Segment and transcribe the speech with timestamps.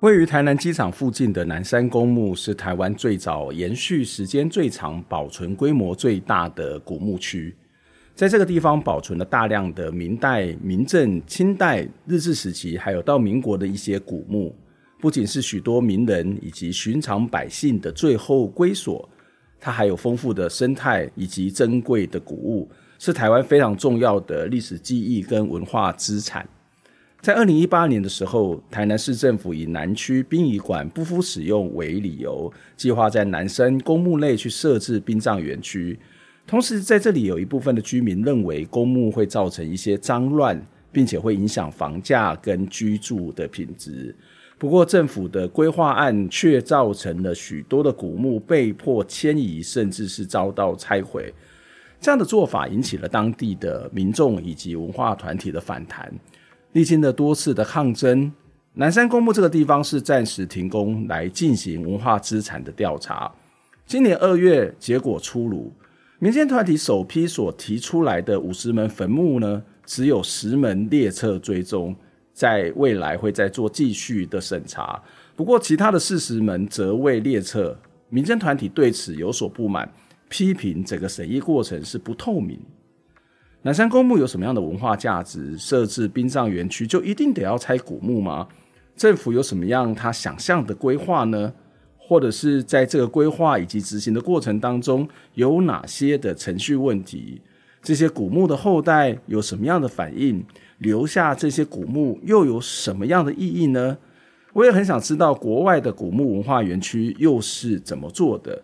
[0.00, 7.52] 位于台南机场附近的南山公墓是台湾最早延续时间最长、保存规模最大的古墓区。
[8.14, 14.54] 在这个地方保存了大量的明代、明政、清代、日治时期，还有到民国的一些古墓。
[15.00, 19.08] 不仅是许多名人以及寻常百姓的最后归所，
[19.58, 26.48] 它还有丰富的生态以及珍贵的古物，是台湾非常重要的历史记忆跟文化资产。
[27.20, 35.98] 在二零一八年的时候，台南市政府以南区殡仪馆不敷使用为理由，计划在南山公墓内去设置殡葬园区。
[36.46, 44.14] 同时，在这里有一部分的居民认为公墓会造成一些脏乱，并且会影响房价跟居住的品质。
[44.56, 51.34] 不过，政府的规划案却造成了许多的古墓被迫迁移，甚至是遭到拆毁。
[52.00, 56.12] 这样的做法引起了当地的民众以及文化团体的反弹。
[56.72, 58.30] 历经了多次的抗争，
[58.74, 63.32] 南山公墓这个地方是暂时停工来进行文化资产的调查。
[63.86, 65.72] 今年二月，结果出炉，
[66.18, 71.96] 民间团体首批所提出来的五十门坟墓呢，只有十门列册追踪，
[72.34, 75.02] 在未来会再做继续的审查。
[75.34, 77.74] 不过，其他的四十门则未列册，
[78.10, 79.90] 民间团体对此有所不满，
[80.28, 82.60] 批评整个审议过程是不透明。
[83.62, 85.58] 南山公墓有什么样的文化价值？
[85.58, 88.46] 设置殡葬园区就一定得要拆古墓吗？
[88.96, 91.52] 政府有什么样他想象的规划呢？
[91.96, 97.42] 或者是在这个规划以及执行的过程当中，有哪些的程序问题？
[97.82, 100.44] 这些古墓的后代有什么样的反应？
[100.78, 103.98] 留下这些古墓又有什么样的意义呢？
[104.52, 108.62] 我也很想知道国外的古墓文化园区又是怎么做的。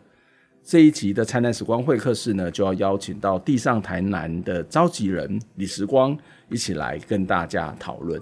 [0.66, 6.16] 这一集的灿烂时光会客室呢，就要邀请到地上台南的召集人李时光
[6.48, 8.18] 一起来跟大家讨论。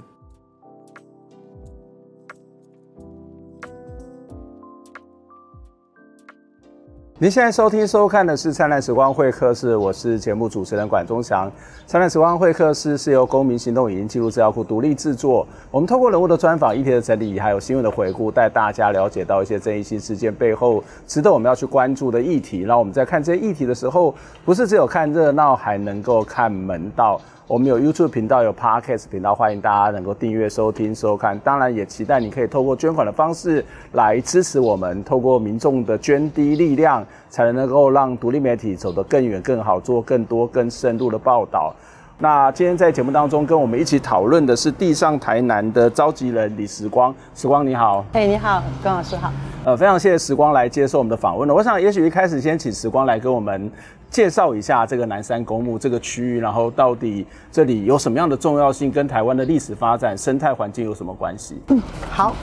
[7.22, 11.48] 您现在收听收看的是《灿烂时光会客室》，我是节目主持人管中祥。
[11.86, 22.62] 《灿烂时光会客室》是由公民行动影音记录资料库独立制作，我们透过人物的专访、议题的整理，还有新闻的回顾，带大家了解到一些争议性事件背后值得我们要去关注的议题。
[22.62, 24.12] 让我们在看这些议题的时候，
[24.44, 27.20] 不是只有看热闹，还能够看门道。
[27.48, 31.36] 我们有 YouTube 频道，有 Podcast 频道，欢迎大家能够订阅、收听、收看。
[31.40, 33.64] 当然，也期待你可以透过捐款的方式
[33.94, 35.02] 来支持我们。
[35.02, 41.74] 透过民众的捐滴力量，才能够让独立媒体走得更远、更好，做更多、更深入的报道。
[42.22, 47.12] 那今天在节目当中跟我们一起讨论的是地上台南的召集人李时光。
[47.34, 49.32] 时光你好，嘿，你好，关老师好。
[49.64, 51.52] 呃，非常谢谢时光来接受我们的访问了。
[51.52, 53.68] 我想，也许一开始先请时光来跟我们。
[54.08, 61.56] 介绍一下这个南山公墓这个区域，然后到底这里有什么样的重要性，跟台湾的历史发展、生态环境有什么关系？
[61.68, 61.80] 嗯，
[62.10, 62.36] 好，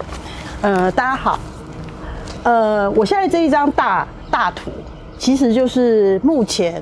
[0.62, 1.40] 呃，大家好，
[2.42, 4.72] 呃，我现在这一张大大图，
[5.20, 6.82] 其实就是目前，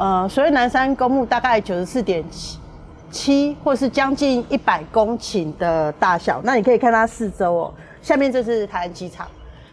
[0.00, 2.58] 呃，所谓南山公墓大概九十四点七
[3.10, 6.40] 七，或是将近一百公顷的大小。
[6.42, 9.28] 那你可以看它四周哦，下面这是台南机场。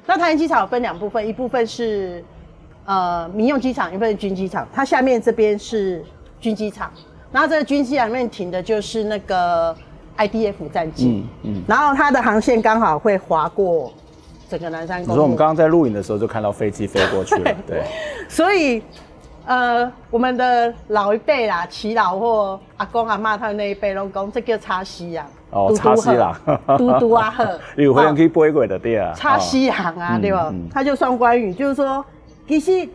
[0.05, 2.23] 那台南机场分两部分，一部分是。
[2.89, 6.01] 呃，民用机场，一部分是军机场，它下面这边是
[6.39, 6.89] 军机场，
[7.33, 9.75] 然后这个军机场里面停的就是那个
[10.17, 13.91] IDF 战机，嗯嗯，然后它的航线刚好会划过
[14.49, 15.11] 整个南山公墓。
[15.11, 17.83] 你说我们刚刚在录影的时候就看到飞机飞过去了，对
[18.29, 18.81] 所以
[19.47, 26.35] 呃，我们的老一辈啦，耆老或阿公阿妈他们那一辈拢讲，这叫插西洋哦，插西洋，
[26.77, 30.53] 嘟嘟啊呵， 有回人可以背过的对啊，插西洋啊，对吧？
[30.69, 32.03] 他就算关语，就是说。
[32.45, 32.87] 其实，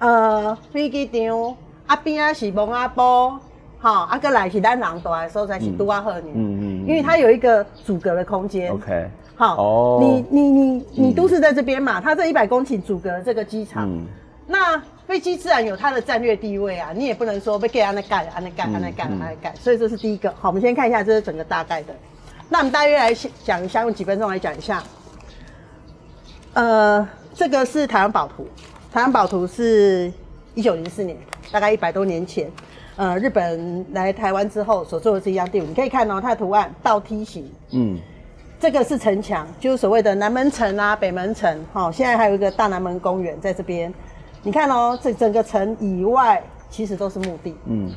[0.00, 1.54] 呃，飞机场
[1.86, 3.38] 啊边啊是蒙阿波，
[3.78, 6.26] 好，啊个来是咱人住的时候才是拄啊好呢。
[6.34, 6.86] 嗯嗯。
[6.88, 8.72] 因为它有一个阻隔的空间。
[8.72, 9.08] OK。
[9.36, 12.00] 好，哦、你你你你都是在这边嘛？
[12.00, 14.06] 它这一百公顷阻隔这个机场，嗯、
[14.46, 20.30] 那飞机自然有它的战略地位啊，你也不能说被给安那盖了，那盖，它那盖，它那盖，所以这是第一个。
[20.40, 21.94] 好，我们先看一下这是整个大概的。
[22.48, 23.12] 那我们大约来
[23.44, 24.82] 讲一下，用几分钟来讲一下。
[26.54, 28.46] 呃，这个是台湾宝图，
[28.92, 30.12] 台湾宝图是
[30.54, 31.16] 一九零四年，
[31.50, 32.48] 大概一百多年前，
[32.96, 37.98] 呃，日本来台湾之后所做的这一样地图，你可以看到它的图案倒梯形，嗯。
[38.58, 41.62] 这个是城墙，就是所谓的南门城啊、北门城。
[41.74, 43.92] 好，现在还有一个大南门公园在这边。
[44.46, 46.40] 你看哦，这整个城以外
[46.70, 47.56] 其实都是墓地。
[47.64, 47.90] 嗯。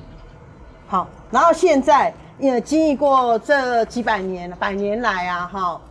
[0.87, 5.81] 好，然后现在因为经历过这几百年、百年来啊，哈，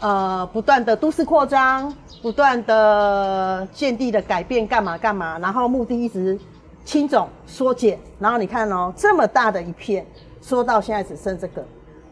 [0.00, 6.38] 呃，不断的都市扩张，不断的建地的改变，干嘛干嘛，然后墓地一直
[6.84, 10.04] 轻总缩减，然后你看哦，这么大的一片，
[10.42, 11.64] 说到现在只剩这个。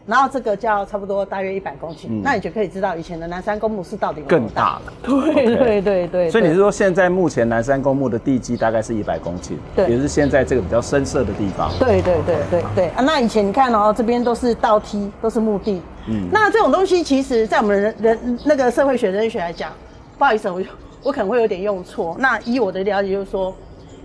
[0.05, 4.27] 然后这个叫差不多大约一百公顷，嗯、那你就可以知道以前的南山公墓是到底有。
[4.27, 4.93] 更大了。
[5.03, 6.29] 对对对对。
[6.29, 11.71] 所以你是说现在目前南山公墓的地基大概是一百公顷，对，也是现在这个比较深色的地方。
[11.79, 13.01] 对对对对对啊！
[13.03, 15.81] 那以前你看哦，这边都是道梯，都是墓地。
[16.07, 16.27] 嗯。
[16.31, 19.71] 那这种东西，其实在我们人人那个社会学、人类学来讲，
[20.17, 20.61] 不好意思，我
[21.03, 22.15] 我可能会有点用错。
[22.19, 23.55] 那依我的了解，就是说，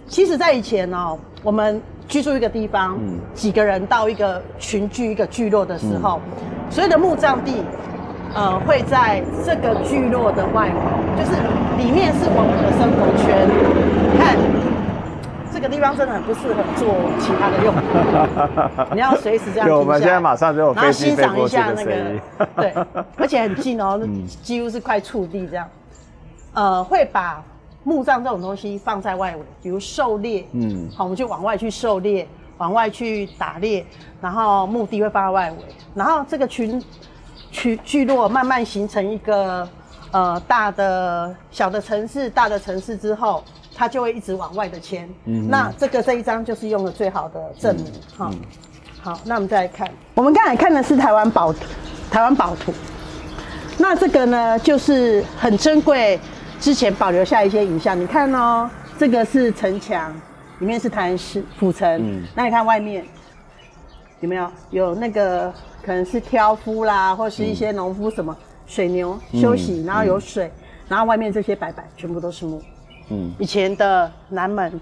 [0.09, 1.81] 其实在以前哦，我们。
[2.09, 7.63] 居住一个地方，嗯、几个人到一个群聚一个聚落的时候，嗯、所有的墓葬地，
[8.35, 11.33] 呃，会在这个聚落的外围，就是
[11.77, 13.49] 里面是我们的生活圈。
[14.13, 14.37] 你看，
[15.53, 19.77] 这个地方真的很不适合做其他的用途， 你要随时这样停。
[19.77, 21.91] 我们现在马上就有飞机飞过去的声音。
[21.91, 22.05] 然
[22.47, 25.69] 后欣赏一下那个，对，而且很近哦， 嗯、几乎是快触地这样。
[26.55, 27.43] 呃，会把。
[27.87, 32.27] 墓葬这种东西放在外围，比如狩猎，嗯，好，我们就往外去狩猎，
[32.59, 33.87] 往外去打猎，
[34.21, 35.59] 然后墓地会放在外围，
[35.95, 36.83] 然后这个群
[37.53, 39.69] 群聚落慢慢形成一个
[40.11, 45.09] 呃大的小的城市，大的城市之后，它就会一直往外的迁。
[45.27, 47.85] 嗯，那这个这一张就是用的最好的证明。
[48.19, 48.29] 哈，
[49.01, 51.61] 好，那我们再来看，我们刚才看的是台湾宝图，
[52.11, 52.75] 台湾宝图，
[53.79, 56.19] 那这个呢就是很珍贵。
[56.61, 58.69] 之前保留下一些影像，你看哦，
[58.99, 60.13] 这个是城墙，
[60.59, 61.89] 里面是台南市府城。
[62.01, 63.05] 嗯，那你看外面
[64.21, 72.61] 有没有有那个可能是挑夫啦，或是一些农夫什么、嗯、水牛休息，然后有水，嗯、然后外面这些白白全部都是木。
[73.11, 74.81] 嗯，以前的南门，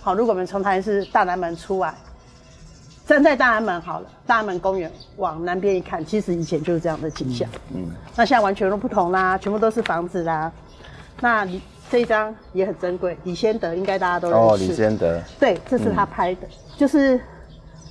[0.00, 1.92] 好，如果我们从台南市大南门出来，
[3.06, 7.48] 站在大南门好了，大南门公园往南边一看，其实以前就是这样的景象。
[7.74, 10.52] 嗯，嗯那现在完全都不同啦，全部都是房子啦。
[11.20, 14.44] 那你这一张也很珍贵，李先德应该大家都认识。
[14.44, 15.20] 哦，李先德。
[15.38, 17.20] 对，这是他拍的，嗯、就是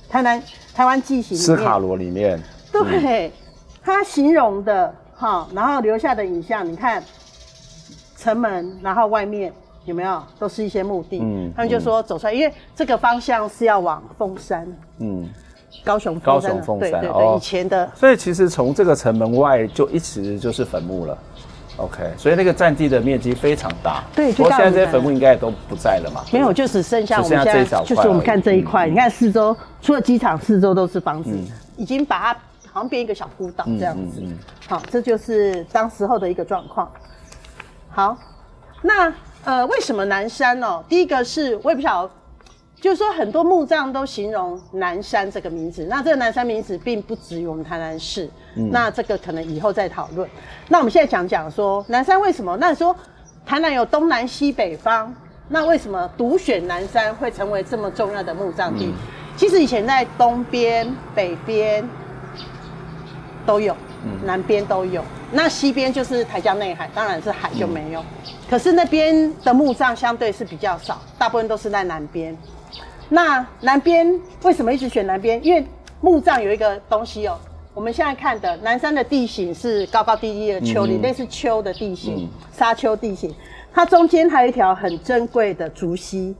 [0.08, 0.42] 台南
[0.74, 2.40] 台湾纪行斯卡罗里面。
[2.70, 3.32] 对，嗯、
[3.82, 7.02] 他形容的哈，然后留下的影像，你看
[8.16, 9.52] 城门，然后外面
[9.84, 11.20] 有没有都是一些墓地。
[11.22, 11.50] 嗯。
[11.56, 14.66] 他们就说走出来，因为这个方向是要往凤山。
[14.98, 15.28] 嗯。
[15.84, 16.50] 高雄凤山。
[16.50, 16.90] 高雄凤山。
[16.90, 17.90] 对对对，哦、以前的。
[17.94, 21.18] 所以其实从这个城门外就一直就是坟墓了。
[21.76, 24.04] OK，所以那个占地的面积非常大。
[24.14, 26.22] 对，不过现在这些坟墓应该也都不在了嘛？
[26.32, 28.88] 没有，就只剩下我们现在就是我们看这一块。
[28.88, 31.30] 你看四周，除了机场，四周都是房子，
[31.76, 32.40] 已经把它
[32.72, 34.22] 好像变一个小孤岛这样子。
[34.68, 36.90] 好，这就是当时候的一个状况。
[37.90, 38.16] 好，
[38.82, 39.12] 那
[39.44, 40.82] 呃，为什么南山哦？
[40.88, 42.12] 第一个是我也不晓得。
[42.80, 45.86] 就是说，很多墓葬都形容南山这个名字。
[45.88, 48.28] 那这个南山名字并不止于我们台南市。
[48.56, 50.28] 嗯、那这个可能以后再讨论。
[50.68, 52.56] 那我们现在讲讲说南山为什么？
[52.60, 52.94] 那你说
[53.44, 55.14] 台南有东南西北方，
[55.48, 58.86] 那为什么独选南山会成为这么重要的墓葬地？
[58.86, 58.94] 嗯、
[59.36, 61.86] 其实以前在东边、北边
[63.44, 65.04] 都有，嗯、南边都有。
[65.32, 68.00] 那西边就是台江内海，当然是海就没有。
[68.00, 68.06] 嗯、
[68.48, 72.36] 可是那边的墓葬相对是比较少，大部分都是在南边。
[73.08, 75.44] 那南边为什么一直选南边？
[75.44, 75.66] 因为
[76.00, 77.38] 墓葬有一个东西哦、喔，
[77.74, 83.34] 我们现在看的南山的地形是高高低低的丘陵，类似丘的地形，沙丘地形。
[83.72, 86.36] 它中间还有一条很珍贵的竹溪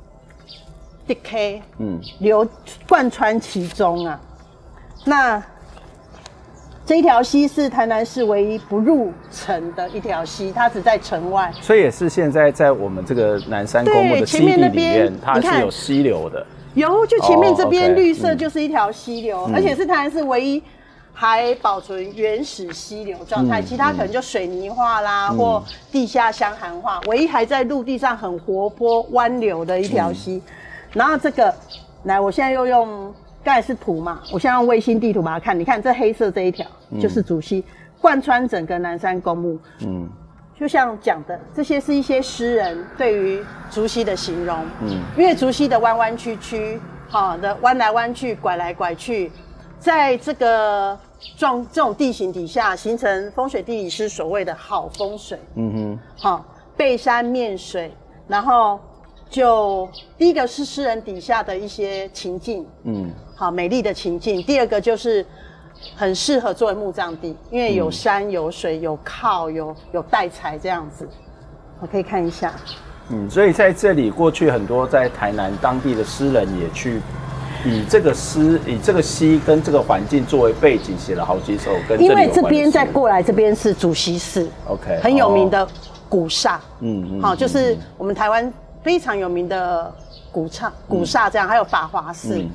[1.09, 2.49] ，Decay，嗯，流
[2.89, 4.21] 贯穿其中啊。
[5.05, 5.43] 那
[6.87, 11.53] 这一条溪是台南市唯一不入城的一条溪，它只在城外。
[11.61, 16.47] 所以也是现在在我们这个南山公墓的基地里面，它是有溪流的。
[16.75, 20.63] 有，就前面这边绿色就是一条溪流，而且是台南市唯一
[21.17, 30.43] 还保存原始溪流状态，嗯、其他可能就水泥化啦，嗯、或地下箱涵化，唯一还在陆地上很活泼弯流的一条溪。
[30.45, 30.53] 嗯、
[30.93, 31.55] 然后这个，
[32.03, 36.67] 来，我现在又用刚才是图嘛，我现在用卫星地图把它看，你看这黑色这一条
[37.01, 39.59] 就是主溪，嗯、贯穿整个南山公墓。
[39.81, 40.09] 嗯，
[40.59, 44.59] 就像讲的，这些是一些诗人对于竹溪的形容。
[44.83, 49.31] 嗯，因为竹溪的弯弯曲曲，好的弯来弯去，拐来拐去，
[49.85, 50.99] 在这个
[51.37, 55.39] 状这种地形底下，形成风水地理师所谓的好风水。
[55.57, 57.93] 嗯哼，好背山面水，
[58.27, 58.81] 然后。
[59.31, 64.41] 就第一个是诗人底下的一些情境，嗯，好美丽的情境。
[64.45, 65.27] 第二个就是
[65.97, 71.09] 很适合作为墓葬地，因为有山有水有靠有有带财这样子。
[71.81, 72.53] 我可以看一下，
[73.09, 77.01] 嗯，所以在这里过去很多在台南当地的诗人也去
[77.65, 82.39] 以这个诗以这个溪跟这个环境作为背景写了好几首跟这里有关的诗。
[82.39, 85.67] 因为这边再过来这边是主席寺，OK，很有名的
[86.09, 88.53] 古刹，嗯嗯，好，就是我们台湾。
[88.85, 89.91] 非常有名的
[90.31, 92.37] 古刹，古刹这样，嗯、还有法华寺。
[92.37, 92.51] 嗯、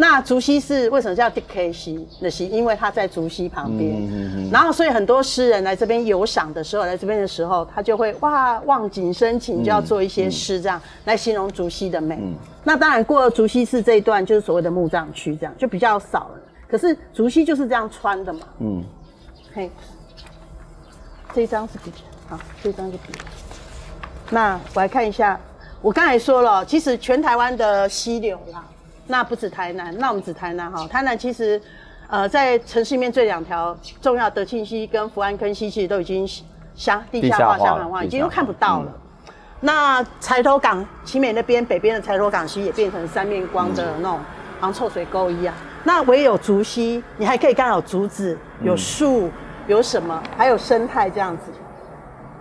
[0.00, 2.06] 那竹溪是为什么叫 DK 溪？
[2.20, 3.96] 那溪因为它在竹溪旁边。
[3.96, 12.16] 嗯嗯嗯、然后，所以很多诗人来这边游赏的时候，来这边的时候，他就会哇望景生情，就要做一些诗这样、嗯、来形容竹溪的美。
[12.20, 16.40] 嗯、那当然，过了竹溪寺这一段就是所谓的墓葬区，这样就比较少了。
[16.70, 18.40] 可是竹溪就是这样穿的嘛。
[18.60, 18.84] 嗯。
[19.52, 19.68] 嘿，
[21.34, 21.96] 这一张是比较
[22.28, 23.18] 好，这一张是比较。
[24.30, 25.40] 那我来看一下。
[25.80, 28.64] 我刚才说了，其实全台湾的溪流啦，
[29.08, 30.86] 那不止台南，那我们指台南哈。
[30.86, 31.60] 台南其实，
[32.08, 36.28] 呃，在城市里面这两条重要德庆溪跟福安坑溪，其实都已经
[36.74, 38.92] 下地下化、相环化，已经都看不到了。
[38.92, 44.18] 嗯、那柴头港奇美那边北边的柴头港溪也变成三面光的那种，
[44.60, 45.54] 好像臭水沟一样。
[45.84, 49.30] 那唯有竹溪，你还可以看到竹子、有树、
[49.66, 51.44] 有什么，还有生态这样子。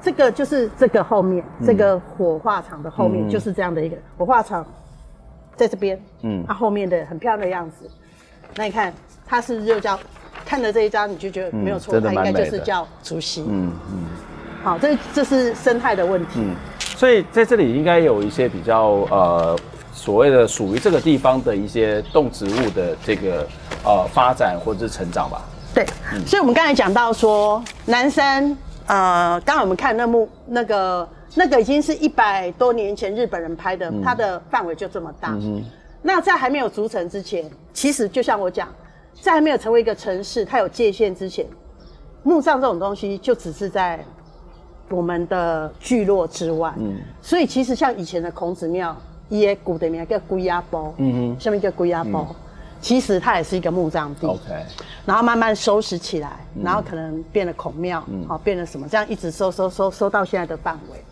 [0.01, 4.65] 这个就是这个后面，嗯、这个火化场的后面就是这样的一个火化场，
[5.57, 7.89] 在这边，嗯，它后面的很漂亮的样子。
[8.55, 8.93] 那你看，
[9.25, 9.99] 它是不是就叫
[10.45, 13.43] 看了这一张，你就觉得没有错，嗯、它应该就是叫竹溪。
[13.49, 14.03] 嗯嗯。
[14.63, 16.33] 好，这这是生态的问题。
[16.35, 16.55] 嗯。
[16.79, 19.59] 所以在这里应该有一些比较呃
[19.91, 23.47] 所谓的属于这个地方的一些动植物的这个
[23.83, 25.41] 呃发展或者是成长吧。
[25.73, 25.85] 对。
[26.13, 28.55] 嗯、所以我们刚才讲到说南山。
[28.89, 31.05] 呃，刚才我们看那幕，那个
[31.35, 35.31] 那个已经是一百多年前日本人拍的，嗯、它的范围就这么大。
[35.33, 35.63] 嗯、
[36.01, 38.67] 那在还没有筑城之前，其实就像我讲，
[39.21, 41.45] 在还没有成为一个城市，它有界限之前，
[42.23, 43.99] 墓葬这种东西就只是在
[44.89, 46.73] 我们的聚落之外。
[46.77, 48.95] 嗯，所以其实像以前的孔子庙，
[49.29, 52.25] 也古的名叫龟鸭包，嗯哼，下面叫龟鸭包。
[52.29, 52.35] 嗯。
[52.79, 54.39] 其实它也是一个墓葬地，OK，
[55.03, 58.25] 然后慢慢收拾起来，嗯、然后可能变了孔庙，好、嗯。
[58.29, 61.03] 哦、变了什么，这样一直收收收收到现在的范围。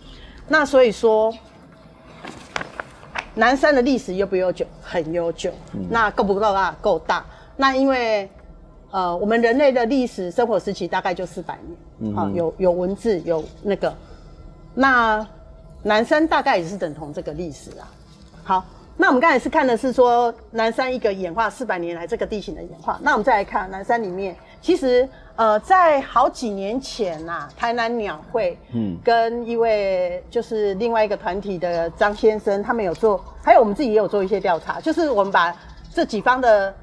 [0.48, 1.34] 那所以说，
[3.34, 4.66] 南山的历史悠不悠久？
[4.82, 5.52] 很悠久。
[5.74, 6.76] 嗯、那够不够大？
[6.82, 7.26] 够大。
[7.56, 8.30] 那因为
[8.92, 11.58] 呃，我们人类的历史生活时期大概就四百
[12.00, 13.94] 年，好、嗯哼哦、有有文字有那个，
[14.74, 15.28] 那
[15.84, 17.88] 南山大概也是等同这个历史啊。
[18.44, 18.66] 好。
[18.98, 22.98] 那我们刚才是看的是说南山一个演化四百年来这个地形的演化。
[23.04, 35.56] 那我们再来看南山里面，其实呃在好几年前呐、啊，台南鸟会嗯跟一位就是另外一个团体的张先生，他们有做，还有我们自己也有做一些调查，就是我们把
[35.94, 36.74] 这几方的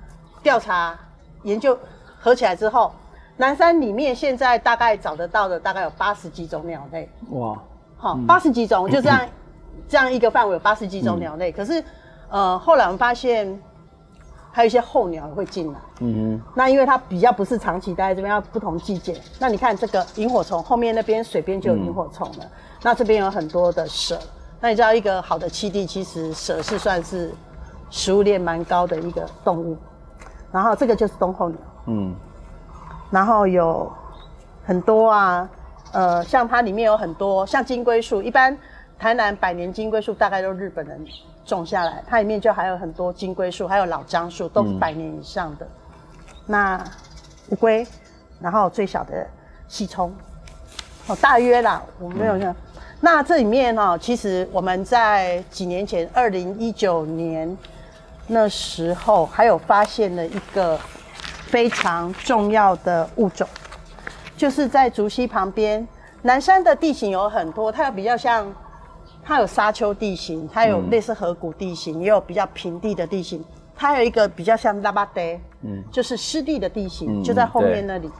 [0.42, 0.98] 调查
[1.42, 1.78] 研究
[2.18, 2.92] 合起来之后，
[3.36, 7.08] 南山里面现在大概找得到的大概有八十几种鸟类。
[7.30, 7.56] 哇，
[7.96, 9.20] 好，八十几种就这样
[9.88, 11.82] 这样一个范围有八十几种鸟类，嗯、可是。
[12.34, 13.60] 呃，后来我们发现
[14.52, 15.78] 还有一些候鸟会进来。
[16.00, 16.42] 嗯哼。
[16.54, 19.18] 那因为它比较不是长期待在这边，要不同季节。
[19.40, 22.44] 那你看这个萤火虫后面那边水边就有萤火虫了。
[22.44, 22.50] 嗯、
[22.82, 24.18] 那这边有很多的蛇。
[24.60, 27.34] 那你知道一个好的栖地，其实蛇是算是
[27.90, 29.76] 食物链蛮高的一个动物。
[30.52, 31.58] 然后这个就是冬候鸟。
[31.86, 32.14] 嗯。
[33.10, 33.90] 然后有
[34.64, 35.48] 很多啊，
[35.92, 38.56] 呃，像它里面有很多像金龟树，一般
[38.98, 41.04] 台南百年金龟树大概都日本人。
[41.44, 45.66] 种下来，它里面就还有很多金龟树，还有老樟树，都是百年以上的。
[45.66, 45.70] 嗯、
[46.46, 46.84] 那
[47.48, 47.86] 乌龟，
[48.40, 49.26] 然后最小的
[49.66, 50.12] 细葱，
[51.08, 52.50] 哦，大约啦，我没有那。
[52.50, 52.56] 嗯、
[53.00, 57.56] 那这里面哦，其实我们在几年前，二零一九年
[58.26, 60.78] 那时候，还有发现了一个
[61.46, 63.48] 非常重要的物种，
[64.36, 65.86] 就是在竹溪旁边，
[66.22, 68.46] 南山的地形有很多，它有比较像。
[69.24, 73.44] 它有沙丘地形，它有类似河谷地形，嗯、也有比较平地的地形。
[73.74, 75.20] 它有一个比较像拉巴德，
[75.62, 78.10] 嗯，就是湿地的地形，嗯、就在后面那里。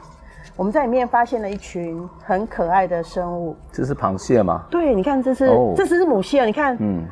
[0.55, 3.55] 我们在里面发现了一群很可爱的生物。
[3.71, 4.63] 这是螃蟹吗？
[4.69, 7.05] 对，你看这是，哦、这是母蟹，你看，嗯，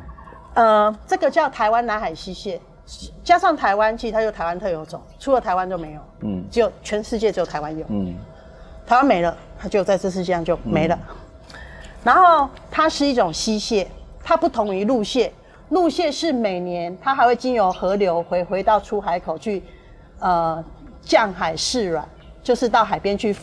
[0.54, 2.60] 呃，这个叫台湾南海溪蟹，
[3.24, 8.14] 加上台湾，其实它就台湾特有种，除了台湾就没有，嗯，只有全世界只有台湾有，嗯。
[8.84, 10.98] 台湾没了，它就在这世界上就没了。
[11.08, 11.16] 嗯、
[12.04, 13.86] 然后它是一种溪蟹，
[14.22, 15.32] 它不同于陆蟹，
[15.70, 19.62] 陆蟹是每年它还会经由河流回回到出海口去，
[20.18, 20.64] 呃，
[21.00, 22.06] 降海释卵，
[22.42, 23.36] 就是到海边去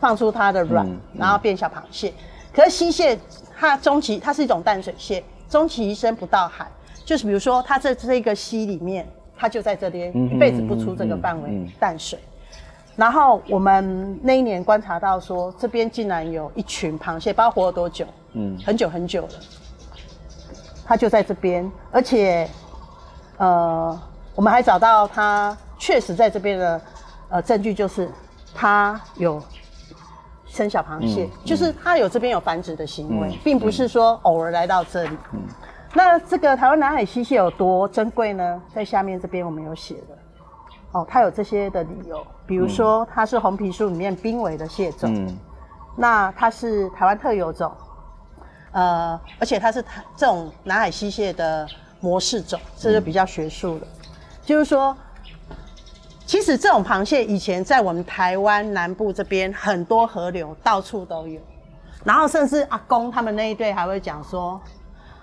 [0.00, 2.12] 放出它的卵，嗯嗯、然后变小螃蟹。
[2.52, 3.18] 可是溪蟹
[3.58, 6.66] 它终其它是一种淡水蟹，终其一生不到海，
[7.04, 9.06] 就是比如说它在这个溪里面。
[9.36, 12.16] 它就在这边，一辈子不出这个范围淡水。
[12.96, 19.32] 然后我们那一年观察到说，这边竟然有一群螃蟹，不知道活了多久，嗯，很久很久了。
[20.86, 22.48] 它就在这边，而且，
[23.38, 23.98] 呃，
[24.34, 26.80] 我们还找到它确实在这边的
[27.30, 28.08] 呃证据，就是
[28.54, 29.42] 它有
[30.46, 35.18] 生小螃蟹，就是它有这边有繁殖的行为，并不是说偶尔来到这里。
[35.94, 38.62] 那这个台湾南海溪蟹有多珍贵呢？
[38.74, 40.13] 在下面这边我们有写的，
[40.94, 45.38] 哦，它有这些的理由，比如说它是红皮书里面濒危的蟹种，嗯，
[45.96, 47.70] 那它是台湾特有种，
[48.70, 54.10] 呃，而且它是台这种南海溪蟹的模式种，这就比较学术了，嗯，
[54.44, 54.96] 就是说，
[56.24, 61.40] 其实这种螃蟹以前在我们台湾南部这边很多河流到处都有，
[62.04, 64.60] 然后甚至阿公他们那一队还会讲说。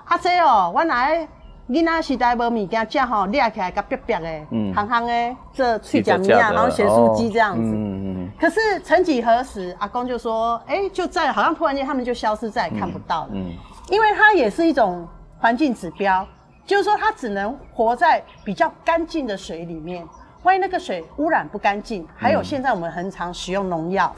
[0.03, 1.25] 啊，这哦，我来
[1.71, 7.61] 囡仔时代无物件食吼，掠起来甲瘪瘪的，嗯，香香的，这脆酱米啊，然后咸酥鸡这样子。
[7.61, 8.31] 嗯嗯。
[8.37, 13.29] 可是曾几何时，阿公就说，哎、欸，就在好像突然间他们就消失，再也看不到了。
[13.31, 13.53] 嗯。
[13.89, 15.07] 因为它也是一种
[15.39, 16.27] 环境指标，
[16.65, 20.05] 就是说它只能活在比较干净的水里面。
[20.43, 24.13] 万一那个水污染不干净，还有现在我们很常使用农药，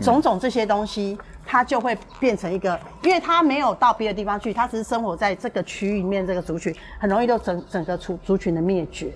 [0.00, 1.18] 种种这些东西。
[1.48, 9.12] 它就会变成一个，因为它没有到别的地方去，它只是生活在这个区域里面，这个族群很容易就整整个族族群的灭绝。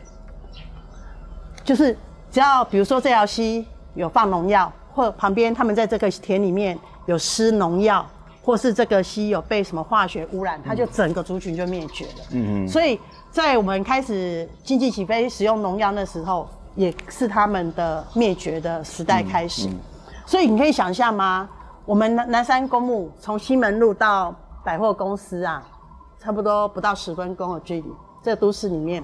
[1.64, 1.92] 就是
[2.30, 8.08] 只要比如说这条溪有放农药，或旁边他们在这个田里面有施农药，
[8.44, 12.12] 或是这个溪有被什么化学污染，它就整个族群就灭绝了。
[12.30, 12.68] 嗯嗯。
[12.68, 13.00] 所以
[13.32, 19.66] 在我们开始经济起飞使用农药那时候，也是他们的灭绝的时代开始。
[19.66, 19.78] 嗯嗯。
[20.30, 21.48] 所以你可以想象吗？
[21.84, 25.60] 我们南南山公墓从西门路到百货公司啊，
[26.20, 27.92] 差不多不到十分钟的距离。
[28.22, 29.02] 这都市里面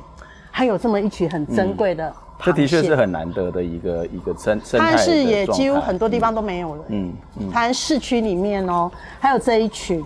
[0.53, 4.91] 还有这么一群很珍贵的、嗯，这的确是很难得的一个一个生生态。
[4.91, 6.85] 但是也几乎很多地方都没有了。
[6.91, 7.51] 嗯嗯。
[7.51, 10.05] 台、嗯、湾市区里面哦、喔，还有这一群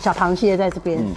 [0.00, 0.98] 小螃蟹在这边。
[1.00, 1.14] 嗯。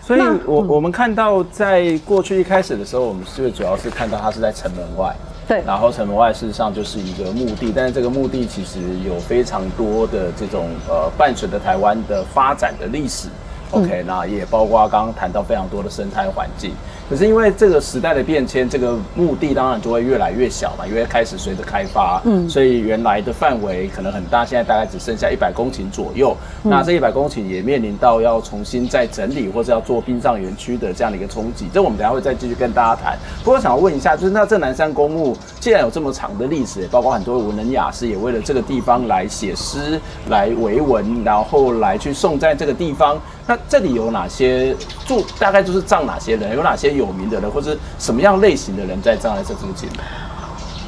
[0.00, 5.12] 所以我我们看到，在过去一开始的时候，我们最主要是看到它是在城门外。
[5.50, 13.26] 对，然后城门外事实上就是一个墓地，但是这个墓地其实有非常多的这种呃伴随着台湾的发展的历史。
[13.72, 16.70] OK，那也包括刚刚谈到非常多的生态环境。
[17.10, 26.36] 可是因为这个时代的变迁，这个墓地当然就会越来越小嘛，因为开始随着开发，嗯，所以原来的范围可能很大，现在大概只剩下一百公顷左右。
[26.62, 31.68] 嗯、那这一百公顷也面临到要重新再整理，或者要做殡葬园区的这样的一个冲击。
[31.74, 33.18] 这我们等下会再继续跟大家谈。
[33.42, 43.20] 不过想要问一下，就是那这南山公墓既然有这么长的历史，也包括很多文人雅士也为了这个地方来写诗、来为文，然后来去送在这个地方。
[43.50, 44.72] 那这里有哪些
[45.04, 45.26] 住？
[45.36, 46.54] 大概就是葬哪些人？
[46.54, 49.88] 有哪些有名的人，或是什么样类型的人在葬在这附近？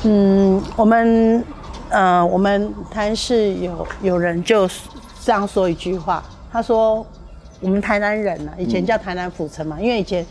[0.05, 1.45] 嗯，我们
[1.89, 4.69] 呃，我们台南市有有人就
[5.25, 6.23] 这样说一句话，
[6.53, 7.05] 他说
[7.59, 10.25] ：“我们台南人呢、啊，以前叫台南府城嘛，嗯、因为以前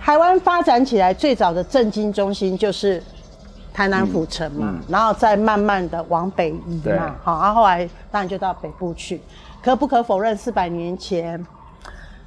[0.00, 3.02] 台湾发展起来最早的政经中心就是
[3.70, 9.20] 台南府城嘛，嗯嗯、然后再慢慢的往北移嘛，好，然后后来当然就到北部去。”
[9.62, 11.46] 可不可否认，四百年前，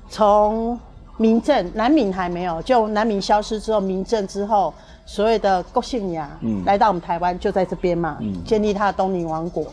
[0.09, 0.79] 从
[1.17, 4.73] 明郑南明还没有，就南明消失之后，明郑之后，
[5.05, 9.65] 所谓的郭姓牙，嗯，来到我们台湾，就在这边嘛，嗯，建立他的东宁王国。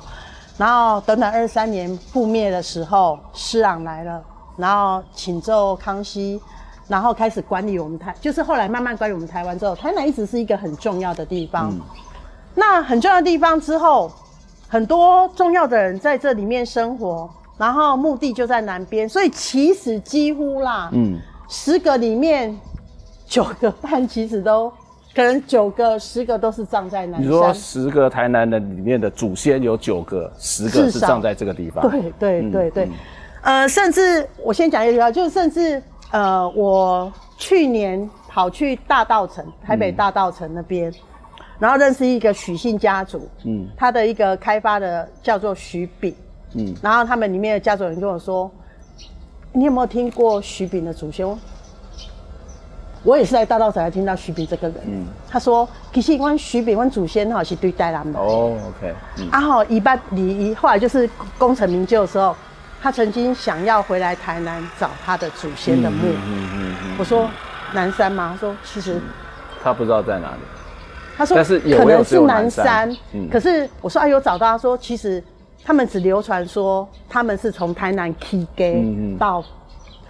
[0.58, 4.20] 然后短短二三年覆灭的时候，施琅来了，
[4.56, 6.40] 然后请奏康熙，
[6.88, 11.70] 然后开始管理我们台，就是后来慢慢管理我们台湾之后，台南一直是一个很重要的地方。
[11.70, 11.80] 嗯，
[12.56, 14.10] 那很重要的地方之后，
[14.68, 17.30] 很多重要的人在这里面生活。
[17.58, 22.58] 然后墓地就在南边，所以其实几乎啦，嗯，十个里面
[23.26, 24.70] 九个半其实都
[25.14, 27.22] 可能九个十个都是葬在南山。
[27.22, 31.88] 你说十个台南的里面的祖先有九个，十个是葬在这个地方。
[31.88, 32.90] 对对对对，嗯
[33.42, 40.94] 嗯、呃，甚至我先讲一句话，就是甚至呃，我去年跑去大道城，台北大道城那边，嗯、
[41.58, 46.14] 然后认识一个许姓家族，嗯，他的一个开发的叫做许炳。
[46.54, 48.50] 嗯，然后他们里面的家族人跟我说
[49.52, 51.26] ：“你有没有听过徐炳的祖先？
[53.04, 54.76] 我也是在大稻埕才听到徐炳这个人。
[54.86, 58.18] 嗯，他说其实阮徐炳阮祖先哈是对待他们的。
[58.20, 58.94] 哦，OK。
[59.18, 62.36] 嗯、啊后一般你后来就是功成名就的时候，
[62.80, 65.96] 他曾经想要回来台南找他的祖先的墓。
[66.04, 66.96] 嗯嗯嗯，嗯。
[66.96, 67.28] 我说
[67.72, 68.38] 南山吗？
[68.38, 69.00] 他说其实
[69.64, 70.40] 他不知道在哪里。
[71.16, 72.96] 他说但是可能是南山。
[73.12, 73.28] 嗯。
[73.28, 75.20] 可是我说啊有找到，他说其实。
[75.64, 78.64] 他们只流传说他们是从台南起家
[79.18, 79.44] 到，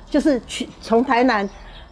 [0.09, 1.49] 就是去从台南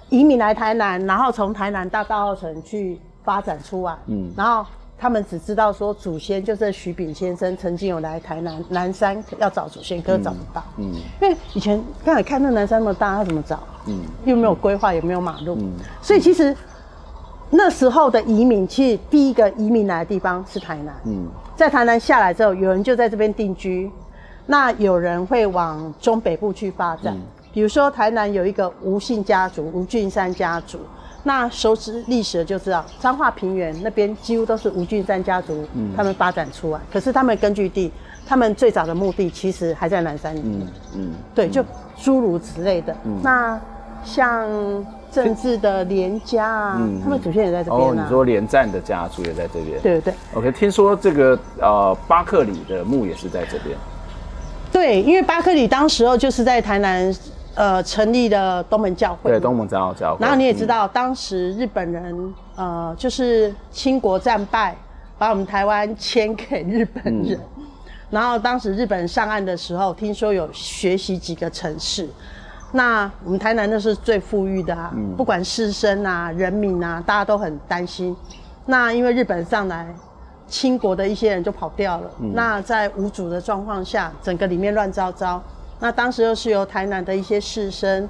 [0.09, 3.97] 移民来台南，然后从台南到大澳城去发展出来。
[4.07, 4.65] 嗯，然后
[4.99, 10.63] 他们只知道说祖先就是徐炳先生曾经有来台南南山要找祖先，可是找不到。
[10.79, 13.61] 嗯，因为以前刚才看那南山那么大，他怎么找？
[13.87, 15.57] 嗯，又没有规划，也没有马路。
[15.61, 16.55] 嗯，所以其实
[17.53, 20.95] 那时候的移民，其实第一个移民来的地方是台南。
[21.05, 21.27] 嗯。
[21.57, 23.91] 在台南下来之后，有人就在这边定居，
[24.47, 27.13] 那有人会往中北部去发展。
[27.13, 27.21] 嗯、
[27.53, 30.79] 比如说台南有一个吴姓家族，吴俊山家族。
[31.23, 36.81] 那熟知历史的就知道，彰化平原那边几乎都是吴俊山家族，嗯、他们发展出来。
[36.91, 37.93] 可是他们根据地，
[38.25, 40.67] 他们最早的目的其实还在南山里面。
[40.95, 41.63] 嗯，嗯对，就
[42.01, 42.97] 诸如此类的。
[43.05, 43.61] 嗯、那
[44.05, 44.49] 像。
[45.11, 49.81] 政治的连家啊，嗯、他们祖先也在这边、啊、哦，你说连战的家族也在这边？
[49.81, 50.15] 对对对。
[50.35, 53.77] OK，听说这个呃巴克里的墓也是在这边。
[54.73, 57.13] 对，因为巴克里当时候就是在台南
[57.55, 59.31] 呃成立的东门教会。
[59.31, 60.19] 对，东门长老教会。
[60.21, 64.77] 然后你也知道，嗯、当时日本人呃就是清国战败，
[65.19, 67.39] 把我们台湾迁给日本人。
[67.57, 67.65] 嗯、
[68.11, 72.09] 然后当时日本人上岸的时候，听说有学习几个城市。
[72.73, 78.17] 那我们台南那是最富裕的啊，嗯、不管士绅啊、人民啊，大家都很担心。
[78.67, 79.93] 那因为日本上来，
[80.47, 82.11] 清国的一些人就跑掉了。
[82.21, 85.43] 嗯、那在无主的状况下，整个里面乱糟糟。
[85.81, 88.07] 那当时又是由台南的一些士绅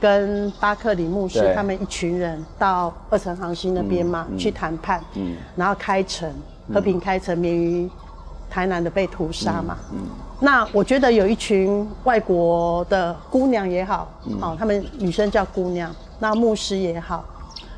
[0.00, 6.32] 跟巴克里牧师他们一群人到二层行溪那边嘛，嗯嗯、去谈判，嗯、然后开城，
[6.72, 7.90] 和平开城，免于
[8.48, 9.76] 台南的被屠杀嘛。
[10.40, 17.24] 那我觉得有一群外国的姑娘也好，嗯、哦，他们女生叫姑娘，那牧师也好，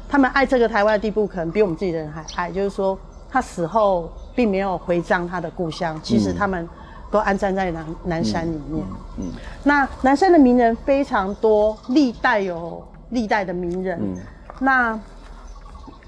[0.06, 2.52] 他们爱这个台湾的地步，可能比我们自己的人还爱。
[2.52, 2.98] 就是说，
[3.30, 6.68] 他死后并没有回葬他的故乡，其实他们
[7.10, 8.84] 都安葬在南南山里面。
[9.16, 9.32] 嗯，嗯
[9.64, 13.98] 那南山的名人非常多，历代有历代的名人。
[14.02, 14.16] 嗯、
[14.58, 15.00] 那，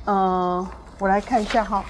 [0.05, 1.83] 呃，我来看一下哈。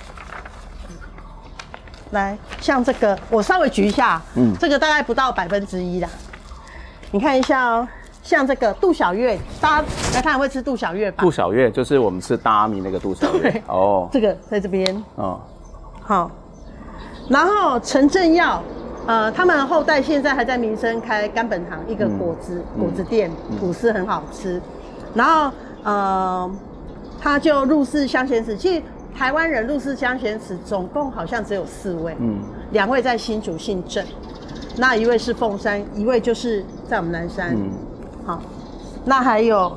[2.12, 6.08] 来，像这个，我稍微举一下，嗯，这个大概不到百分之一啦。
[7.10, 7.88] 你看一下哦，
[8.22, 11.22] 像这个杜小月，大家来看会吃杜小月吧？
[11.22, 14.08] 杜小月就是我们吃大阿米那个杜小月对哦。
[14.12, 15.40] 这个在这边哦，
[16.02, 16.30] 好。
[17.28, 18.62] 然后陈正耀，
[19.06, 24.58] 呃，他们后代现在还在民生开甘本堂一个果汁、嗯、果汁店，吐司很好吃。
[24.58, 24.62] 嗯、
[25.14, 26.50] 然后呃，
[27.20, 28.82] 他就入世乡贤祠，其实。
[29.14, 32.40] 台湾人入世乡贤祠总共好像只有四位，嗯，
[32.72, 34.04] 两位在新竹姓郑，
[34.76, 37.70] 那一位是凤山，一位就是在我们南山，嗯，
[38.24, 38.42] 好，
[39.04, 39.76] 那还有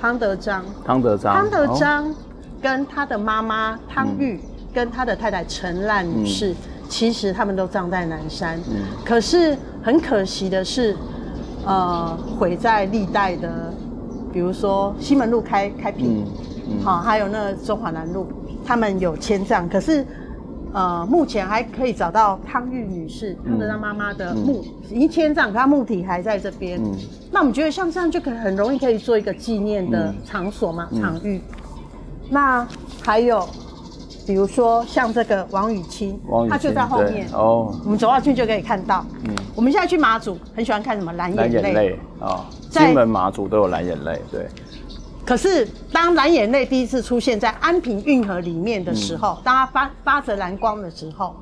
[0.00, 2.14] 汤德章，汤德章，汤德章
[2.60, 4.40] 跟他的妈妈汤玉，嗯、
[4.74, 6.56] 跟他的太太陈烂女士，嗯、
[6.88, 10.96] 其实他们都葬在南山，嗯，可是很可惜的是，
[11.64, 13.72] 呃，毁在历代的，
[14.38, 16.04] 比如说西门路开开辟。
[16.04, 16.24] 嗯
[16.84, 18.28] 好，还有那个中华南路，
[18.64, 20.06] 他们有迁葬，可是，
[20.72, 26.78] 呃，目前还可以找到汤玉女士，她的她妈妈的墓、嗯、已经迁葬，可她墓体还在这边。
[26.78, 26.94] 嗯、
[27.32, 31.40] 那我们觉得像这样就可很容易可以做一个纪念的场所嘛，嗯、场域。
[32.28, 32.68] 那
[33.00, 33.48] 还有，
[34.26, 36.20] 比如说像这个王雨清，
[36.50, 39.02] 他就在后面哦，我们走下去就可以看到。
[39.24, 44.48] 嗯，我们现在去马祖，很喜欢看什么蓝眼泪，蓝眼泪啊，金、哦、门马祖都有蓝眼泪，对。
[45.24, 51.36] 可是，当蓝眼泪第一次出现在安平运河里面的时候，当它发发着蓝光的时候，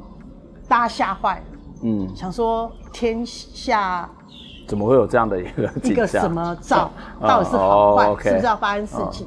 [0.66, 1.44] 大家吓坏了。
[1.82, 4.08] 嗯，想说天下
[4.66, 6.90] 怎么会有这样的一个一个什么兆？
[7.22, 8.04] 到底是好坏？
[8.24, 9.26] 是不是要发生事情？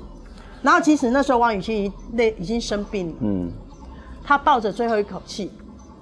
[0.62, 3.16] 然后，其实那时候王雨欣已累已经生病了。
[3.22, 3.50] 嗯，
[4.24, 5.50] 他抱着最后一口气，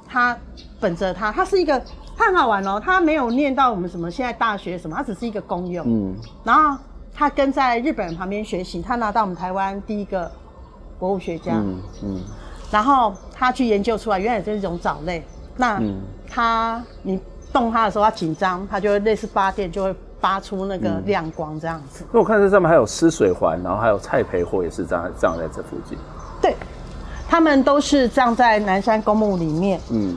[0.08, 0.36] 他
[0.80, 1.80] 本着他，他是一个
[2.18, 5.86] 他很好玩哦，他没有念到我们什么现在大学什么，他只是一个公用。
[5.88, 6.78] 嗯，然后。
[7.20, 10.32] 他跟在日本人旁边学习，他拿到我们台湾第一个
[11.00, 11.54] 博物学家。
[11.54, 12.22] 嗯嗯。
[12.70, 15.26] 然后他去研究出来，原来这是一种藻类。
[15.56, 15.82] 那
[16.30, 17.20] 他你
[17.52, 22.06] 动它的时候，它紧张，它就会类似发电，就会发出那个亮光这样子。
[22.12, 25.98] 那我看这上面还有湿水环，然后还有蔡培火也是这样葬在这附近。
[26.40, 26.56] 对，
[27.28, 29.82] 他们都是葬在南山公墓里面。
[29.90, 30.16] 嗯，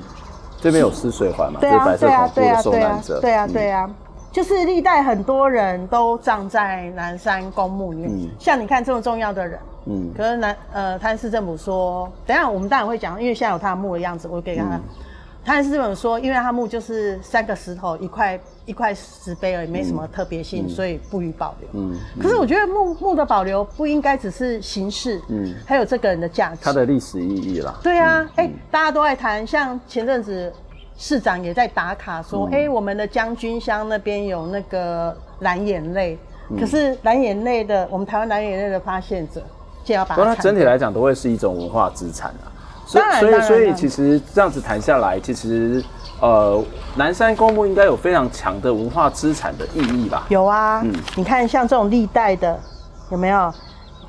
[0.60, 1.60] 这边有湿水环嘛？
[1.60, 3.90] 对啊，对啊，对啊，对啊，对啊，对啊。
[4.32, 14.64] 就是历代很多人都葬在南山公墓里面，嗯、像你看这么重要的人，嗯，可是南呃，台南市政府说，等一下我们当然会讲，因为现在有他的墓的样子，我给他。
[14.64, 14.80] 嗯
[15.42, 21.68] 台南市政府说，因为他墓就是三个石头一块一块石碑而已，没什么特别性，嗯、所以不予保留。
[21.72, 27.74] 嗯，嗯可是我觉得墓墓的保留不应该只是形式，嗯，还有这个人的价值，它的历史意义啦。
[27.82, 30.52] 对啊，哎、嗯欸，大家都在谈，像前阵子
[30.98, 36.18] 市长也在打卡说，哎、我们的将军乡那边有那个蓝眼泪，
[36.50, 39.42] 嗯、可是蓝眼泪的，我们台湾蓝眼泪的发现者，
[39.84, 40.34] 就要把它。
[40.36, 42.49] 整体来讲，都会是一种文化资产啊。
[42.90, 45.80] 所以，所以，所以，其实这样子谈下来，其实，
[46.20, 46.60] 呃，
[46.96, 50.26] 南山公墓应该有非常强的文化资产的意义吧？
[50.28, 52.58] 有啊，嗯，你看像这种历代的，
[53.12, 53.52] 有没有？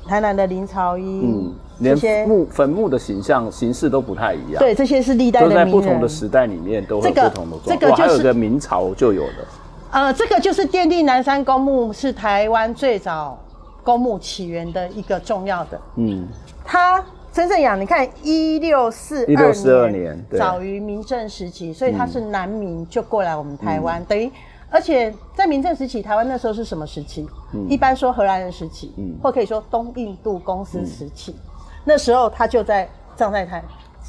[0.08, 4.58] 台南的林朝一，嗯，连墓坟墓的形象形式都不太一样。
[4.58, 7.60] 对，这些是历代的，都在不同的时代里面都有不同的状况。
[7.66, 9.46] 这个就是、还有个明朝就有的。
[9.92, 13.38] 呃，这个就是奠定南山公墓是台湾最早
[13.84, 15.80] 公墓起源的一个重要的。
[15.94, 16.26] 嗯，
[16.64, 17.00] 它。
[17.32, 24.30] 曾正阳，你看一六四二年，早于明郑时期，所以他是南明就过来我们台湾，嗯、等于
[24.68, 27.26] 而且在明郑时期，台湾那时候是什么时期？
[27.54, 31.32] 嗯、一般说荷兰人时期，嗯、或可以说东印度公司时期。
[31.32, 31.50] 嗯、
[31.84, 33.64] 那时候他就在葬在台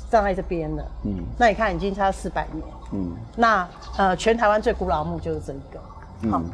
[0.09, 0.85] 葬在这边了。
[1.05, 2.65] 嗯，那你看已经差四百年。
[2.91, 3.65] 嗯，那
[3.97, 6.29] 呃，全台湾最古老的墓就是这一个。
[6.29, 6.51] 好，嗯、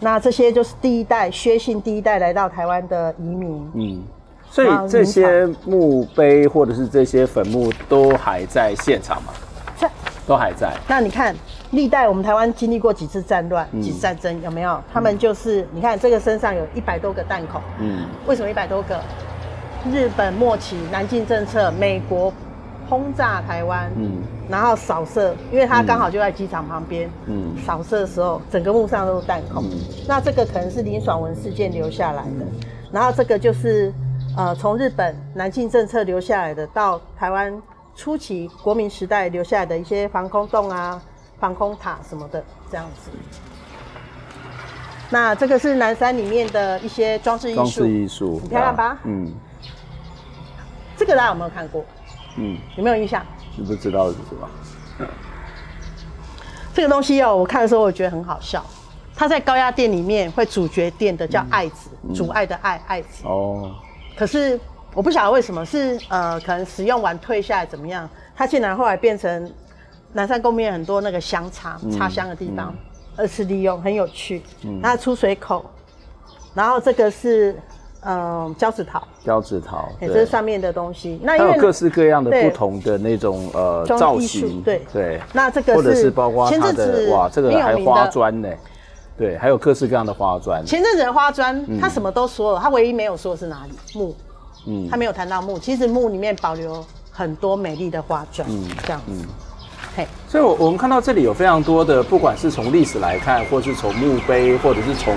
[0.00, 3.70] 那这些就是第一代薛姓第一代来到台湾的移民。
[3.74, 4.02] 嗯。
[4.50, 9.32] 所以这些墓碑或者是这些坟墓都还在现场吗？
[9.76, 9.88] 在，
[10.26, 10.74] 都还在。
[10.88, 11.36] 那你看，
[11.70, 14.82] 历代我们台湾经历过几次战乱、几次战争，有没有？
[14.92, 17.60] 他们就是，你看这个身上有一百多个弹孔。
[17.78, 18.06] 嗯。
[18.26, 18.98] 为什么一百多个？
[19.92, 22.32] 日本末期南进政策，美国
[22.88, 29.62] 轰炸台湾，嗯，然后扫射，因为它刚好就在机场旁边，嗯，扫射的时候，整个墓上都是弹孔。
[30.08, 32.46] 那这个可能是林爽文事件留下来的，
[32.90, 33.92] 然后这个就是。
[34.38, 37.60] 呃，从日本南进政策留下来的，到台湾
[37.96, 41.02] 初期国民时代留下来的一些防空洞啊、
[41.40, 43.10] 防空塔什么的，这样子。
[45.10, 48.98] 那这个是南山里面的一些装置艺术，装置艺术，很漂亮吧？
[49.02, 49.32] 嗯。
[50.96, 51.84] 这个大家有没有看过？
[52.36, 52.56] 嗯。
[52.76, 53.26] 有没有印象？
[53.56, 54.48] 你不知道是什么？
[56.72, 58.64] 这个东西哦，我看的时候我觉得很好笑。
[59.16, 63.24] 它在高压电里面会主角电的，叫爱子，嗯、阻碍的爱，爱子。
[63.26, 63.74] 哦。
[64.18, 64.58] 可是
[64.94, 69.48] 我不晓得为什么是呃，可能使用完退下来怎么样，它竟然后来变成
[70.12, 72.74] 南山公园很多那个香插插香的地方，
[73.16, 74.42] 二次利用很有趣。
[74.64, 75.64] 嗯，那出水口，
[76.52, 77.54] 然后这个是
[78.00, 81.20] 嗯交趾陶，交趾陶，这是上面的东西。
[81.22, 85.20] 那因为各式各样的不同的那种呃造型，对对。
[85.32, 88.48] 那这个或者是包括它的哇，这个还花砖呢。
[89.18, 90.64] 对，还有各式各样的花砖。
[90.64, 94.14] 前阵子的花砖，他什么都说了，他唯一没有说是哪里木，
[94.66, 95.58] 嗯，他没有谈到木。
[95.58, 99.06] 其实木里面保留很多美丽的花砖，嗯，这样子。
[99.08, 99.26] 嗯、
[99.96, 105.12] 嘿，所以，我我们看到这里有非常多的，不管是从历史来看，或是从墓碑，或者是从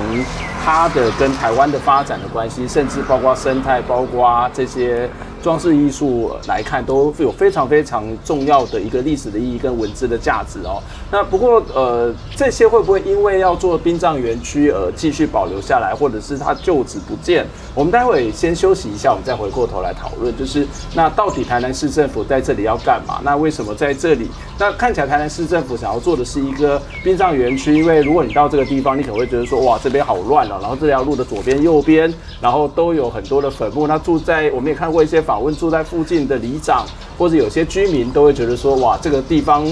[0.66, 5.08] 它的跟台湾的发展的关系，甚至包括生态，包括这些。
[5.42, 10.82] 装饰艺术来看，都有非常非常重要的一个历史的意义跟文字的价值哦。
[11.12, 17.46] 那不过，呃，这些会不会因为要做殡葬园区而继续保留下来，或者是它就此不见？
[17.74, 20.36] 我们待会先休息一下，我们再回过头来讨论。
[20.38, 23.20] 就是那到底台南市政府在这里要干嘛？
[23.24, 24.30] 那为什么在这里？
[24.60, 33.88] 那看起来台南市政府想要做的是一个殡葬园区，因为如果你到这个地方，你可能会觉得说，哇，这边好乱哦，然后这条路的左边、右边，然后都有很多的坟墓。
[33.88, 35.20] 那住在我们也看过一些。
[35.32, 36.86] 访问住在附近的里长
[37.18, 39.66] 或者有些居民都会觉得说，哇，这个地方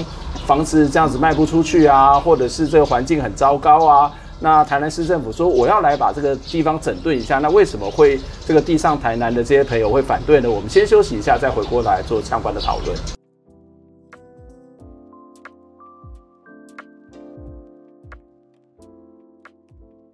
[0.46, 4.10] 房子这样子卖不出去啊，或者是这个环境很糟糕啊。
[4.40, 7.40] 那台南市政府说，我要来把这个地方整顿一下。
[7.40, 10.50] 那为什么会这个地上台南的这些朋友会反对呢？
[10.50, 12.96] 我们先休息一下，再回过来做相关的讨论。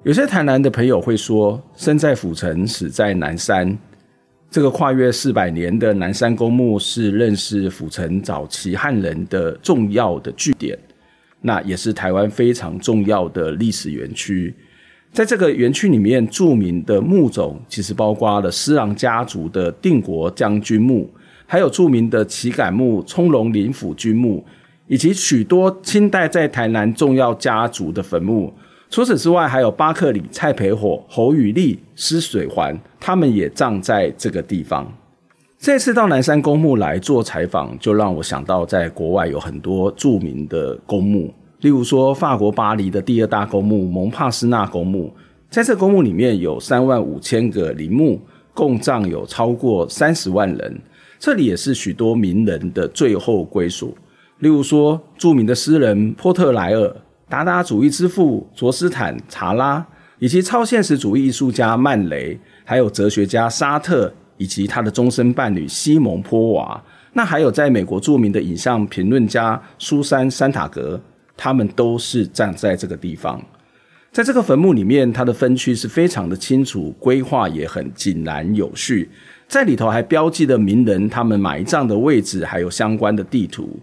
[0.03, 3.79] 有些台南的朋友会说，生在府城，死在南山。
[4.51, 10.79] 这个跨越四百年的南山公墓是认识府城早期汉人的重要的据点，
[11.43, 14.55] 那也是台湾非常重要的历史园区。
[15.13, 21.11] 在这个园区里面，著名的墓种其实包括了施琅家族的定国将军墓，
[21.47, 24.45] 还有著名的旗杆墓葱龙林府君墓，
[24.87, 28.53] 以及许多清代在台南重要家族的坟墓。
[28.97, 34.91] 除此之外，还有巴克里、蔡培火、侯宇立、施水环，他们也葬在这个地方。
[35.59, 41.31] 这次到南山公墓来做采访，就让我想到在国外有很多著名的公墓，
[41.61, 45.13] 例如说，法国巴黎的第二大公墓蒙帕斯纳公墓，
[45.51, 48.19] 在这公墓里面有三万五千个陵墓，
[48.55, 50.81] 共葬有超过三十万人。
[51.19, 53.95] 这里也是许多名人的最后归属。
[54.39, 56.97] 例如说，著名的诗人波特莱尔、
[57.29, 59.85] 达达主义之父卓斯坦·查拉，
[60.19, 66.83] 以及超现实主义艺术家曼雷，还有哲学家沙特，以及他的终身伴侣西蒙·波娃。
[67.13, 71.01] 那还有在美国著名的影像评论家苏珊·珊塔格。
[71.39, 73.39] 他们都是站在这个地方，
[74.11, 79.11] 在这个坟墓里面，它的分区是非常的清楚，规划也很井然有序，
[79.47, 83.79] 在里头还标记了名人他们埋葬的位置，还有相关的地图。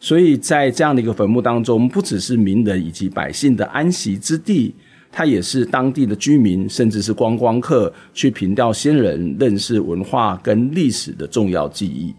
[0.00, 4.74] 所以在这样的一个坟墓当中，不只是名人以及百姓的安息之地，
[5.10, 12.14] 它也是当地的居民，甚至是观光客去凭吊先人、认识文化跟历史的重要记忆。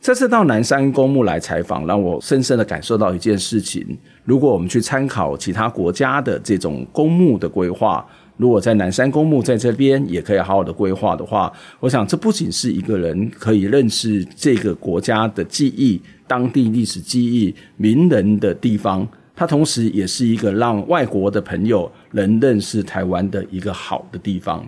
[0.00, 3.84] 这次到南山公墓来采访，让我深深的感受到一件事情：
[4.24, 8.06] 如果我们去参考其他国家的这种公墓的规划，
[8.40, 24.66] 如果在南山公墓在这边也可以好好的规划的话，我想这不仅是一个人可以认识这个国家的记忆、当地历史记忆、名人的地方，它同时也是一个让外国的朋友能认识台湾的一个好的地方。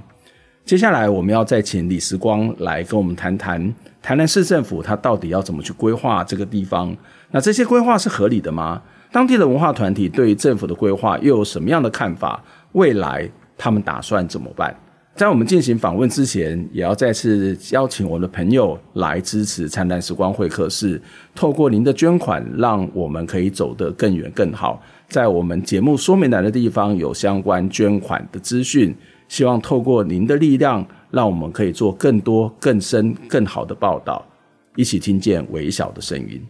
[0.67, 6.95] 接下来，我们要再请李时光来跟我们谈谈台南市政府他到底要怎么去规划这个地方。
[7.31, 8.83] 那这些规划是合理的吗？
[9.11, 12.45] 当地的文化团体对于政府的规划又有什么样的看法？
[12.73, 13.29] 未来
[13.63, 14.75] 他们打算怎么办？
[15.15, 21.01] 在我们进行访问之前，也要再次邀请我的朋友来支持灿烂时光会客室，
[21.33, 24.83] 透过您的捐款，让我们可以走得更远更好。
[25.09, 28.93] 在我们节目说明栏的地方有相关捐款的资讯。
[29.29, 34.27] 希望透过您的力量，让我们可以做更多、更深、更好的报道，
[34.75, 36.43] 一起听见微小的声音。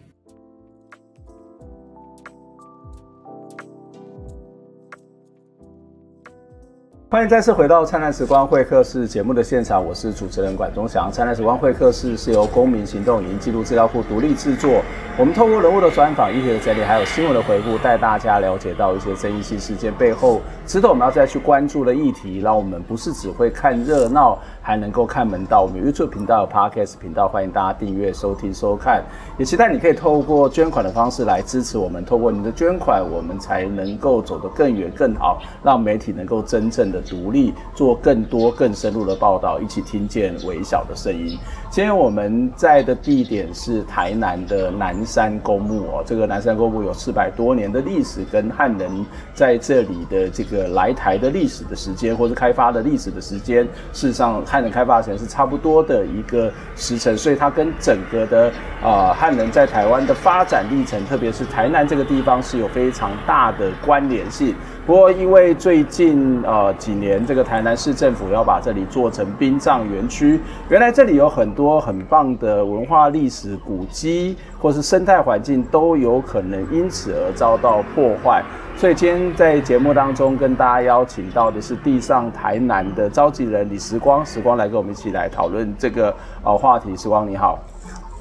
[7.13, 11.09] 欢迎再次回到《灿烂时光会客室》节目的现场，我是主持人管中祥。
[11.11, 14.81] 《灿烂时光会客室》是由公民行动影音记录资料库独立制作。
[15.15, 25.61] 我们透过人物的专访、议题的整理，还有新闻的回顾，带大家了解到一些争议性事件背后值得我们要再去关注的议题，让我们不是只会看热闹，还能够看门道。
[25.61, 29.03] 我们 YouTube 频道 Podcast 频道，欢迎大家订阅、收听、收看。
[29.37, 32.03] 也期待你可以透过捐款的方式来支持我们。
[32.05, 41.37] 透过你的捐款，我们才能够走得更远、更好，让媒体能够真正的独立，做更多、更深入的报道，一起听见微小的声音。
[41.69, 48.89] 今天我们在的地点是台南的南山公墓哦，这个南山公墓有四百多年的历史，跟汉人
[49.33, 58.49] 在这里的这个来台的历史的时间，或是开发的历史的时间，事实上汉人开发城是差不多的一个时辰，所以它跟整个的
[58.83, 64.53] 啊、呃、汉人在台湾的发展历程，特别是台南这个地方是有非常大的关联性。
[64.85, 78.43] 不过，因为最近呃几年，这个台南市政府要把这里做成殡葬园区，原来这里有很多很棒的文化历史古迹，或是生态环境都有可能因此而遭到破坏。
[78.75, 86.93] 所以今天在节目当中跟大家邀请到的是地上台南的召集人李时光，时光来跟我们一起来讨论这个呃话题。
[86.97, 87.57] 时光你好，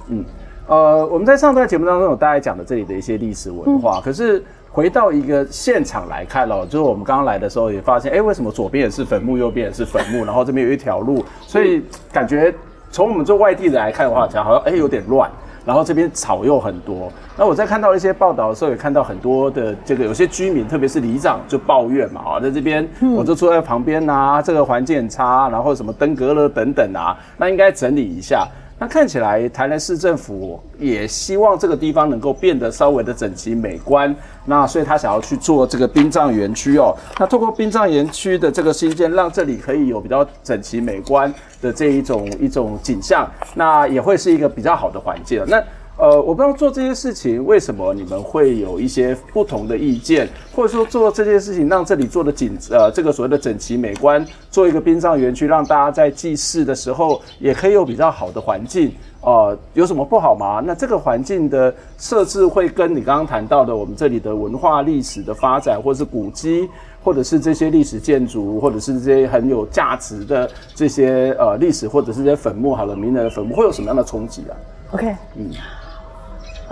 [0.07, 0.25] 嗯，
[0.69, 4.41] 呃，我们在上段节目当中有大概讲的这里的一些历史文化，可是。
[4.73, 12.53] 回到一个现场来看了，就是我们刚刚来的时候也发现，哎，为什么左边也是坟墓，右边也是坟墓，然后这边有一条路，所以感觉
[12.91, 15.31] 从我们做外地人来看的话，讲好像哎有点乱，
[15.67, 17.13] 然后这边草又很多。
[17.37, 28.49] 那我在看到一些报道的时候，也看到很多的这个有些居民，特别是里长就抱怨嘛，啊，在这边我就住在旁边啊，这个环境很差，然后什么登革热等等啊，那应该整理一下。
[28.83, 34.13] 那看起来台南市政府也希望这个地方能够变得稍微的整齐美观，
[34.45, 36.93] 那所以他想要去做这个殡葬园区哦。
[37.17, 45.45] 那透过殡葬园区的这个新建，让这里可以有比较整齐美观的这一种一种景象，那也会是一个比较好的环境。
[45.47, 45.63] 那。
[45.99, 60.63] 呃，我不知道做这些事情为什么你们会有一些不同的意见，或者说做这件事情让这里做的景呃这个所谓的整齐美观，做一个殡葬园区，让大家在祭祀的时候也可以有比较好的环境，呃，有什么不好吗？
[60.65, 66.69] 那这个环境的设置会跟你刚刚谈到的我们这里的文化历史的发展，或者是古迹，
[67.05, 74.57] 或者是这些历史建筑，或者是这些很有价值的这些呃历史，或者是这些坟墓，好了，名人的坟墓，会有什么样的冲击啊
[74.93, 75.51] ？OK，嗯。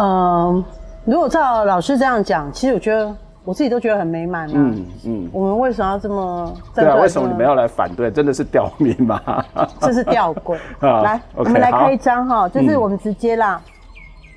[0.00, 0.64] 嗯，
[1.04, 4.52] 如果照老师这样讲，其实我觉得我自己都觉得很美满啊。
[4.54, 6.54] 嗯嗯，我们为什么要这么？
[6.74, 8.10] 对啊，为什么你们要来反对？
[8.10, 9.20] 真的是吊命吗？
[9.80, 10.56] 这是吊诡。
[10.80, 13.60] 来，okay, 我们来开一张哈，就是我们直接啦。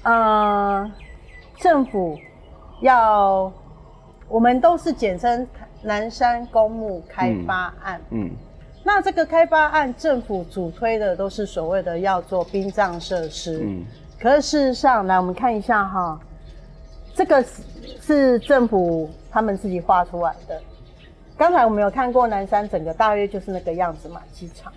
[0.03, 0.91] 嗯、呃，
[1.59, 2.17] 政府
[2.81, 3.51] 要
[4.27, 5.47] 我们都是简称
[5.81, 8.01] 南山公墓开发案。
[8.09, 8.31] 嗯，嗯
[8.83, 13.61] 那这个开发案，政府主推的都是所谓的要做殡葬设施。
[13.63, 13.85] 嗯，
[14.23, 16.17] 可是事实上，来我们看一下哈，
[17.13, 17.43] 这个
[17.99, 20.61] 是政府他们自己画出来的。
[21.35, 24.71] 刚才我们有看过南山整个大约就是那个样子嘛，机场。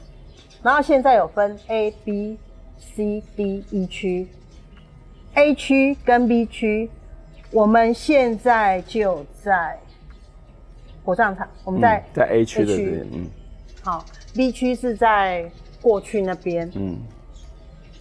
[0.64, 2.36] 然后现在有分 A、B、
[2.76, 4.26] C、D、E 区
[5.34, 6.90] ，A 区跟 B 区，
[7.52, 9.78] 我们现在就在
[11.04, 13.30] 火葬场，我们在、嗯、在 A 区的这边，嗯，
[13.80, 15.48] 好，B 区是在
[15.80, 16.98] 过去那边，嗯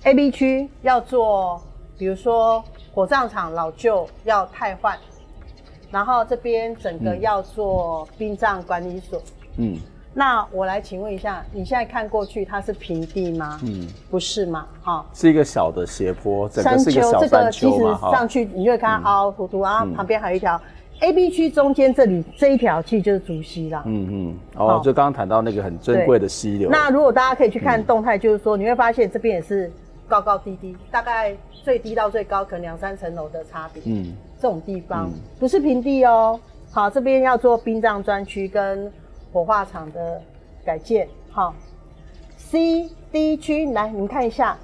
[0.06, 1.62] ，A、B 区要做，
[1.98, 4.98] 比如说火葬场老旧要汰换。
[5.92, 9.22] 然后这边整个要做殡葬管理所。
[9.58, 9.78] 嗯，
[10.14, 13.60] 那我来请问一下，你现在看过去它是平地吗？
[13.64, 14.68] 嗯，不是嘛？
[14.82, 20.60] 哈，是一个小的斜坡，整个是一个小山丘，这个其实上去你就会看它凹凹凸凸，然后旁边还有一条
[21.00, 23.84] A、B 区中间这里这一条其实就是竹溪啦。
[23.86, 26.70] 嗯嗯，哦，就刚刚谈到那个很珍贵的溪流。
[26.70, 29.72] 那如果大家可以去看动态，就是说你会发现这边也是
[30.08, 33.82] 高高低低，大概最低到最高可能两三层楼的差别。
[33.86, 34.14] 嗯。
[34.38, 36.40] 这种地方不是平地哦。
[36.70, 38.92] 好，这边要做殡葬专区跟
[39.32, 40.22] 火化场的
[40.64, 41.08] 改建。
[41.32, 41.56] 好
[42.36, 44.58] ，C、D 区来，你们看一下，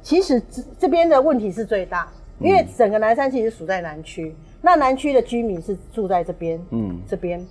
[0.00, 2.08] 其实这这边的问题是最大，
[2.38, 7.44] 因为整个南山其实属在南区，那南区的居民是住在这边，嗯，这边，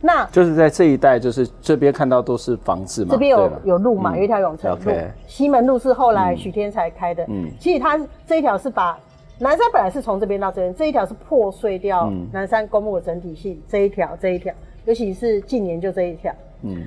[0.00, 4.92] 那就是在这一带，就是这边看到都是房子嘛，这边有有路嘛，有一条永城路，
[5.26, 8.98] 西门路是后来许天才开的，嗯，其实它这一条是把。
[9.40, 13.54] 南山本来是从这边到这边，这一条是破碎掉南山公墓的整体性。
[13.54, 14.52] 嗯、这一条，这一条，
[14.84, 16.34] 尤其是近年就这一条。
[16.62, 16.82] 嗯，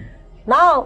[0.45, 0.85] 然后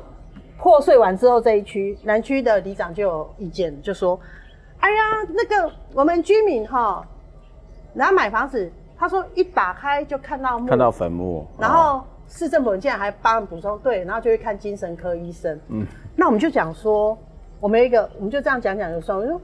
[0.59, 4.19] 破碎完之后，这一区南区的里长就有意见，就说
[4.77, 4.95] ：“哎呀，
[5.29, 7.03] 那个我们居民哈，
[7.95, 15.59] 然后买房子，他说一打开就看到墓，看到坟墓，然后市政府竟然还帮补充，对，然后就会看精神科医生。
[15.69, 17.17] 嗯，那我们就讲说，
[17.59, 19.41] 我们一个，我们就这样讲讲就算，我就说。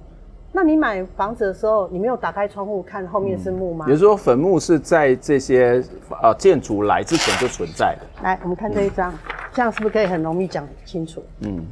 [0.53, 3.86] 那你买房子的时候，你没有打开窗户看后面是墓吗？
[3.88, 5.82] 也就是说，坟墓是在这些
[6.21, 8.21] 呃建筑来之前就存在的。
[8.21, 9.17] 来，我们看这一张，嗯、
[9.53, 11.23] 这样是不是可以很容易讲清楚？
[11.39, 11.63] 嗯。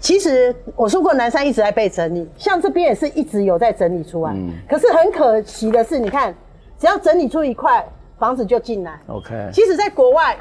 [0.00, 4.32] 其实我说过，南山一直在被整理，像这边也是一直有在整理出来。
[4.34, 4.50] 嗯。
[4.68, 6.34] 可是很可惜的是，你看，
[6.76, 7.86] 只要整理出一块
[8.18, 9.00] 房子就进来。
[9.06, 9.50] OK。
[9.52, 10.36] 其实，在国外。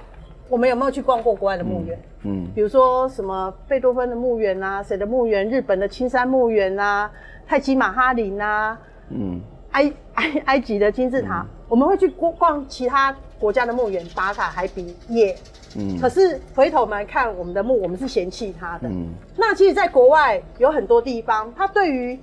[0.49, 1.99] 我们有没有去逛过国外的墓园？
[2.23, 5.45] 嗯，嗯，比如说什么贝多芬的墓园啊，谁的墓园？
[5.49, 7.11] 日本的青山墓园啊，
[7.45, 15.35] 泰姬玛哈林啊，嗯，埃埃埃及的金字塔，嗯、我们会去逛逛其他国家的墓园，打卡还比耶。
[15.77, 18.87] 嗯，可是回头我们来看我们的墓，我们是嫌弃它的。
[18.87, 22.17] 嗯，那其实，在国外有很多地方，它对于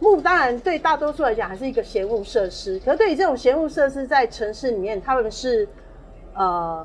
[0.00, 2.78] 墓，当然对大多数来讲还是一个闲物设施。
[2.80, 5.68] 可是对于这种闲物设施，在城市里面，他们是
[6.34, 6.84] 呃。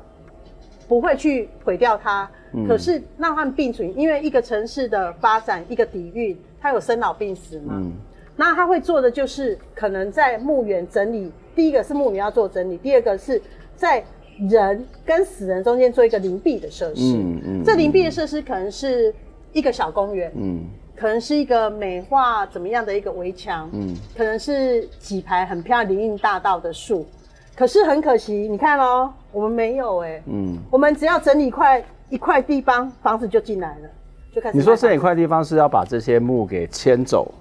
[0.88, 7.74] 不会去毁掉它，嗯、可是让他们并存，因为一个城市的发展，一个底蕴，它有生老病死嘛。
[7.76, 7.90] 嗯、
[8.36, 13.42] 那他会做的就是，可能在墓园整理，第一个是墓园要做整理，第二个是
[13.74, 14.00] 在
[14.48, 17.16] 人跟死人中间做一个灵璧的设施。
[17.16, 19.12] 嗯嗯、这灵璧的设施可能是
[19.52, 27.06] 一个小公园，嗯、可能是一个美化怎么样的一个围墙，嗯、可能是几排很漂亮林荫大道的树。
[27.54, 33.88] 可是很可惜，你看哦，我们没有哎、欸，嗯，我们只要整理一块一块地方，房子就进来了，
[34.34, 34.56] 就开始。
[34.56, 37.32] 你说这一块地方是要把这些木给迁走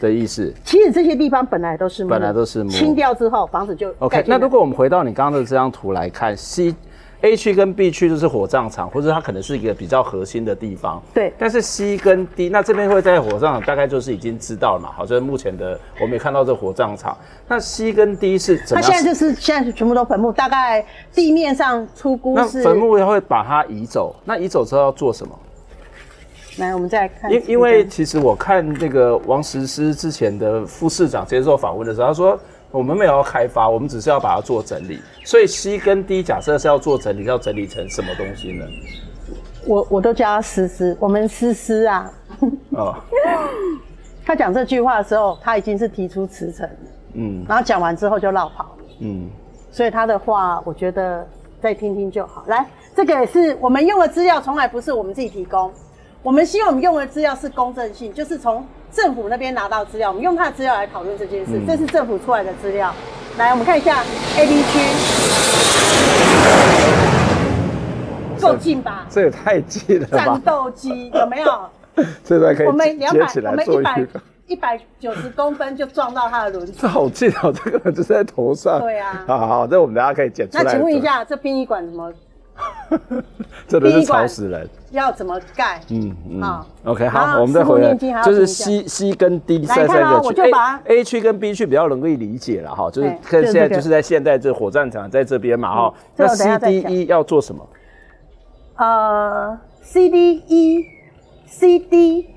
[0.00, 0.52] 的意思？
[0.64, 4.24] 其实这些地方本来都是木，本来都是木，清掉之后房子就 OK。
[4.26, 6.74] 那如果我们回到你刚刚的这张图来看，西。
[7.24, 11.02] A 区跟 B 区就是火葬场，或者它可能是一个比较核心的地方。
[11.14, 11.32] 对。
[11.38, 14.90] 但是 C 跟 D，那这边会在火葬场，大概就是已经知道了嘛。
[14.94, 17.16] 好，就是目前的我们也看到这火葬场。
[17.48, 18.82] 那 C 跟 D 是怎么？
[18.82, 22.58] 它现在就是现在是全部都坟墓，大概地面上出估是。
[22.58, 25.34] 那坟墓会把它移走，那移走之后要做什么？
[26.58, 27.32] 来，我们再来看。
[27.32, 32.38] 因因为其实我看那个王石狮之前的副市长接受访问的时候，他说。
[32.74, 35.00] 我们没有要开发，我们只是要把它做整理。
[35.24, 38.66] 所以 C 跟 D 假设是要做整理，要整理成什么东西呢？
[39.64, 42.12] 我我都叫他思思，我们思思啊。
[42.70, 42.96] 哦。
[44.26, 46.68] 他讲这句话的时候，他已经是提出辞呈。
[47.12, 47.44] 嗯。
[47.48, 48.76] 然后讲完之后就落跑。
[48.98, 49.30] 嗯。
[49.70, 51.24] 所以他的话，我觉得
[51.62, 52.42] 再听听就好。
[52.48, 52.66] 来，
[52.96, 55.70] 这个也是我们用的资料，从来不是我们自己提供。
[56.24, 58.66] 我们希望我们用的资料是公正性，就是从。
[58.94, 61.52] 政府那边拿到资料，我们用他的资料来讨论这件事。
[61.54, 62.94] 嗯、这是政府出来的资料。
[63.36, 64.04] 来，我们看一下
[64.36, 64.78] A、B 区，
[68.40, 69.04] 够近吧？
[69.10, 70.24] 这也太近了吧！
[70.24, 71.68] 战斗机有没有？
[72.22, 73.26] 这段可以我们两百。
[73.44, 74.06] 我们一百
[74.46, 78.78] 一百九十公分就撞到他的轮子，这 好近哦，这个就在头上。
[78.80, 80.62] 对啊，好好好，这我们大家可以剪出来。
[80.62, 82.12] 那请问一下，这殡仪馆怎么？
[83.66, 84.68] 真的是吵死人！
[84.90, 85.80] 要怎么盖？
[85.90, 86.42] 嗯嗯。
[86.42, 90.40] 好，OK，好，我们再回来，就是 C C 跟 D 三三个区
[90.84, 95.94] ，A 区跟 B 区比较容易理解了哈，就是看现在就是在现在这火葬场在这边嘛哈。
[96.16, 97.66] 那 C D E 要做什么？
[98.76, 100.84] 呃，C D E
[101.46, 102.28] C D，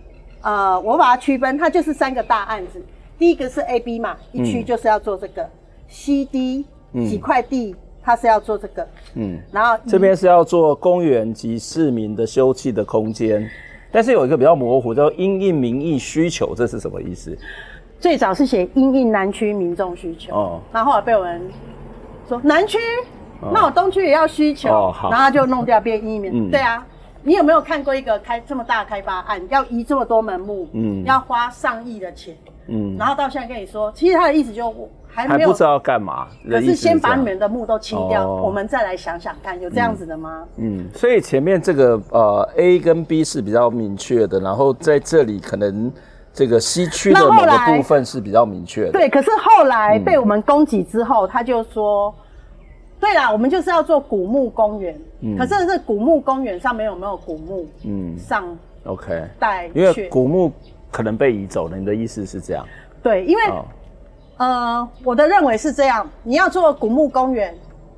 [0.42, 2.84] 呃，我把它区分，它就是三个大案子。
[3.20, 5.48] 第一个是 A B 嘛，一区就是要做这个
[5.88, 7.76] C D 几块地。
[8.08, 13.46] 他是要做这个，嗯，然后这边是要做公园及市民的休憩的空间，
[13.92, 17.38] 但是有一个比较模糊，叫因应民意需求，这是什么意思？
[18.00, 21.42] 最早是写因应南区民众需求，哦，然后后来被我们
[22.30, 22.78] 说南区，
[23.42, 26.88] 哦、那我东区也要需求，哦、好，然后就弄掉变因应民，嗯、对啊，
[27.24, 32.34] 你有没有看过一个开这么大的开发案，要移这么多门目，嗯，要花上亿的钱，
[32.68, 34.90] 嗯，然后到现在跟你说，其实他的意思就。
[35.18, 40.44] 还，还不知道要干嘛，可是先把你们的墓都清掉，哦、我们再来想想看，有这样子的吗？
[40.58, 45.92] 嗯，嗯，所以前面这个呃 A 跟 B 是比较明确的，然后在这里可能
[46.32, 48.92] 这个西区的某个部分是比较明确的。
[48.92, 52.14] 对，可是后来被我们攻击之后，嗯、他就说，
[53.00, 57.68] 对啦，我们就是要做古墓公园，嗯、可是这古墓公园上面有没有古墓？
[57.86, 60.52] 嗯，上 OK 带，因为古墓
[60.92, 62.64] 可能被移走了，你的意思是这样？
[63.02, 63.42] 对，因为。
[64.38, 67.54] 哦呃，我的认为是这样，你要做古墓公园，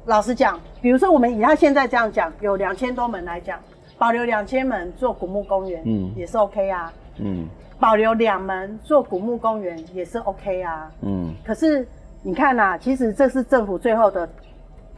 [0.06, 3.60] 老实讲，比如说我们以他现在这样讲，有两千多门来讲，
[3.98, 7.46] 保留两千门做古墓公园，嗯，也是 OK 啊，嗯，
[7.80, 11.86] 保留两门做古墓公园也是 OK 啊，嗯，可是
[12.22, 14.28] 你看呐、啊，其实这是政府最后的，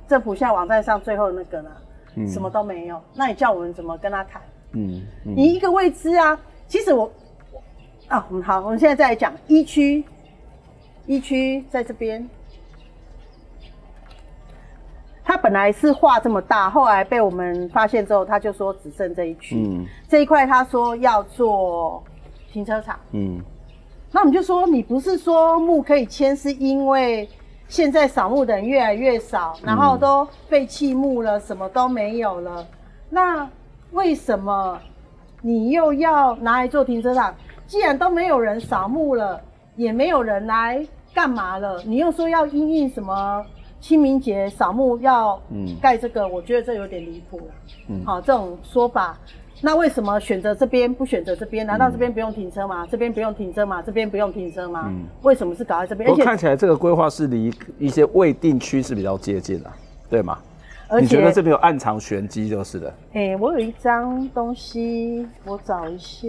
[0.08, 1.72] 政府现在网站上最后那个了，
[2.16, 4.42] 嗯，什么都没有，那你叫我们怎么跟他谈？
[4.74, 7.12] 嗯，嗯，你一个未知啊，其实我，
[8.08, 10.04] 啊，嗯，好，我们现在再来讲一区。
[11.12, 12.26] 一区在这边，
[15.26, 19.58] 他本来是画这么大，后来被我们发现之后，他就说只剩这一区。
[19.58, 22.02] 嗯，这一块他说要做
[22.54, 22.98] 停车场。
[23.12, 23.42] 嗯，
[24.10, 27.28] 那我们就说，你不是说墓可以迁，是因为
[27.68, 32.66] 现在扫墓的人越来越少，然后都废弃墓了，什么都没有了。
[33.10, 33.50] 那
[33.92, 34.80] 为什么
[35.42, 37.36] 你又要拿来做停车场？
[37.68, 39.42] 既然都没有人扫墓了。
[39.78, 43.46] 也没有人来干嘛了，你又说要因应什么
[43.80, 45.42] 清明节扫墓要
[45.82, 47.46] 盖这个，嗯、我觉得这有点离谱了。
[47.88, 49.18] 嗯，好，这种说法，
[49.62, 51.66] 那为什么选择这边不选择这边？
[51.66, 52.84] 难道这边不用停车吗？
[52.84, 53.82] 嗯、这边不用停车吗？
[53.82, 54.86] 这边不用停车吗？
[54.88, 56.10] 嗯，为什么是搞在这边？
[56.10, 59.72] 而且看起来这个规划是离一些未定区是比较接近的，
[60.10, 60.38] 对吗？
[60.88, 62.90] 而且你觉得这边有暗藏玄机就是的。
[63.14, 66.28] 哎、欸，我有一张东西，我找一下。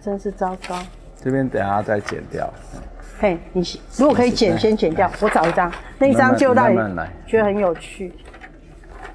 [0.00, 0.76] 真是糟糕！
[1.24, 2.52] 这边等下再剪掉。
[3.18, 3.62] 嘿，你
[3.96, 5.10] 如果可以剪，先剪掉。
[5.22, 6.76] 我找一张，那一张就让你
[7.26, 8.12] 觉得很有趣。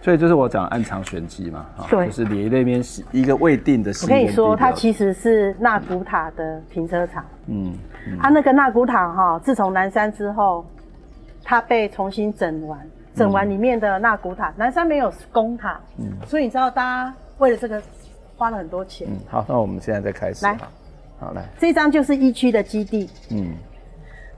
[0.01, 3.91] 所以就是我讲暗藏玄机嘛，对，就是你那边是一个未定的。
[4.01, 7.24] 我跟你说，它其实是纳古塔的停车场。
[7.45, 7.74] 嗯，
[8.20, 10.66] 它那个纳古塔哈，自从南山之后，
[11.43, 12.80] 它被重新整完，
[13.14, 17.80] 整完里面的纳古塔，南山没有公塔，嗯，所以你知道大家为了这个
[18.36, 19.07] 花了很多钱。
[19.12, 20.43] 嗯，好，那我们现在再开始。
[20.43, 20.57] 来。
[21.20, 23.54] 好来，这张就是一区的基地，嗯，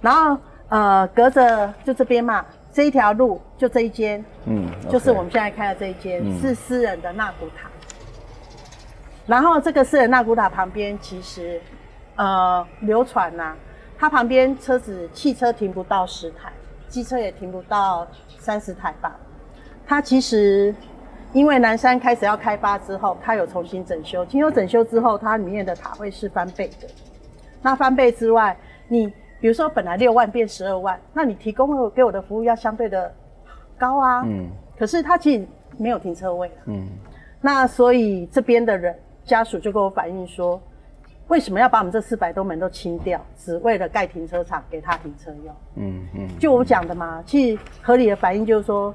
[0.01, 0.35] 然后
[0.67, 7.69] 呃，隔着就这边嘛，这一条路就这一间，嗯就是我们现在开的这一间，嗯、是私人的纳古塔。
[9.27, 11.61] 然后这个私人纳古塔旁边，其实
[12.15, 13.57] 呃，流传呐、啊，
[13.97, 16.51] 它旁边车子汽车停不到十台，
[16.87, 18.07] 机车也停不到
[18.39, 19.15] 三十台吧。
[19.85, 20.73] 它其实。
[21.33, 24.25] 因为南山开始要开发之后，它有重新整修。
[24.25, 26.87] 经过整修之后，它里面的塔会是翻倍的。
[27.61, 28.57] 那翻倍之外，
[28.87, 29.07] 你
[29.39, 33.13] 比如说本来六万变十二万，那你提供给我的服务要相对的
[33.77, 34.23] 高啊。
[34.25, 34.49] 嗯。
[34.77, 36.51] 可是它其实没有停车位。
[36.65, 36.85] 嗯。
[37.39, 40.61] 那所以这边的人家属就跟我反映说，
[41.29, 45.55] 为什么要把我们这四百多门都清掉，只为了盖停车场给他停车用？
[45.75, 46.27] 嗯嗯。
[46.39, 48.93] 就我讲的嘛，其实合理的反应就是说。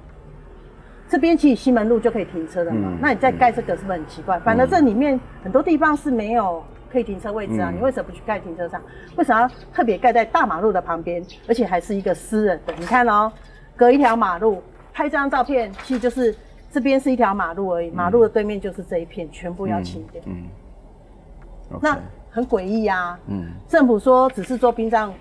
[1.08, 4.38] 这边其实西门路就可以停车的嘛，嗯、那你再盖这个是不是很奇怪？
[4.38, 8.82] 嗯、反正这里面很多地方是没有可以停车位置啊，嗯、你为什么不去盖停车场？
[9.16, 12.74] 为什么要特别盖在大马路的旁边，而且还是一个私人的？
[12.78, 13.32] 你看哦，
[13.76, 16.34] 隔一条马路拍这张照片，其实就是
[16.72, 20.20] 这边是一条马路而已，嗯、马路的对面就是这一片，全部要清掉。
[20.26, 20.42] 嗯，
[21.70, 21.98] 嗯 okay、那
[22.30, 23.18] 很诡异啊。
[23.28, 25.18] 嗯，政府说只是做殡葬场，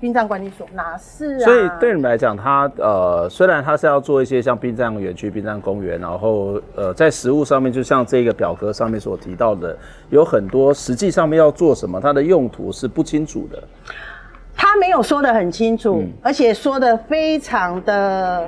[0.00, 1.44] 殡葬管理所，哪是啊？
[1.44, 9.76] 所以对你们来讲，它呃，虽然它是要做一些像殡葬园区、殡葬公园，然后呃，在实物上面，就像这个表格上面所提到的，
[10.08, 13.62] 有很多实际上面要做什么，它的用途是不清楚的。
[14.56, 18.46] 他没有说得很清楚，而且说得非常的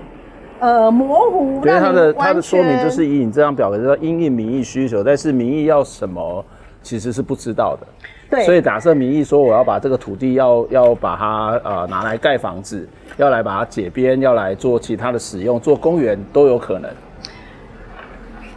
[0.58, 1.54] 呃模糊。
[1.56, 6.44] 因为他的他的说明就是以你这张表格就叫因应民意需求，但是民意要什么
[6.82, 7.86] 其实是不知道的。
[8.32, 16.90] 对，所以假设民意说我要把这个土地要要把它呃拿来盖房子，要来把它解编，要来做其他的使用，做公园都有可能。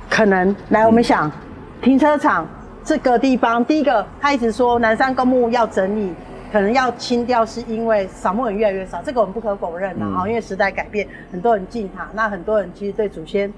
[0.10, 1.32] 可能来，我们想、嗯、
[1.82, 2.48] 停车场
[2.86, 6.14] 这个地方，第一个他一直说南山公墓要整理，
[6.54, 13.52] 可能要清掉，是因为扫墓人越来越少，这个我们不可否认的啊、嗯，因为时代改变，很多人进塔，那很多人其实对祖先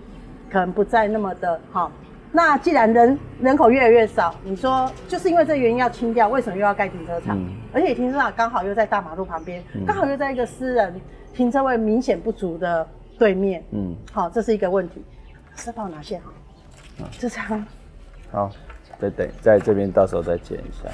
[0.52, 1.92] 可能不再那么的好。
[2.38, 7.36] 那既然人人口越来越少，你说就是因为这原因要清掉，为什么又要盖停车场？
[7.36, 11.02] 嗯、而且停车场刚好又在大马路旁边，刚、嗯、好又在一个私人
[11.34, 13.64] 停车位明显不足的对面。
[13.72, 15.04] 嗯，好，这是一个问题。
[15.56, 16.32] 是帮我拿线哈。
[17.00, 17.66] 啊，这张。
[18.32, 18.52] 好，
[19.02, 20.88] 再等，在这边到时候再剪一下。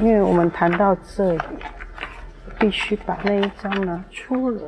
[0.00, 1.40] 因为我们谈到这里，
[2.60, 4.62] 必须把那一张拿出来。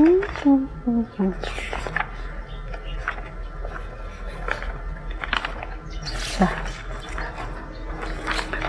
[0.00, 1.32] 嗯嗯嗯嗯，
[6.40, 6.48] 来，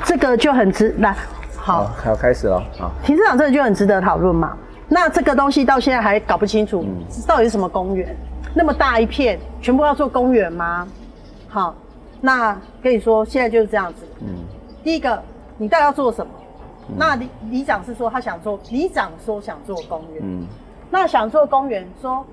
[0.04, 1.16] 这个就很值来，
[1.56, 4.58] 好，好，要开始了，好，停车场这个就很值得讨论嘛。
[4.90, 8.14] 那这个东西到现在还搞不清楚，嗯、到底是什么公园？
[8.54, 10.86] 那么大一片，全部要做公园吗？
[11.48, 11.74] 好，
[12.20, 14.06] 那跟你说，现在就是这样子。
[14.20, 14.28] 嗯，
[14.84, 15.24] 第一个，
[15.58, 16.34] 你到底要做什么？
[16.90, 20.22] 嗯、那里里长是说他想做，里长说想做公园。
[20.22, 20.46] 嗯。
[20.92, 22.24] 那想做公园，说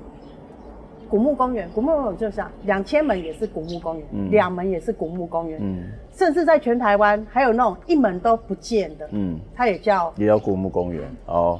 [1.08, 11.58] 古墓公园，古墓公园就是两千门也是古墓公园，两、嗯、门也是古墓公园，嗯，甚至在全台湾还有那种一门都不见的，嗯，它也叫也叫古墓公园哦，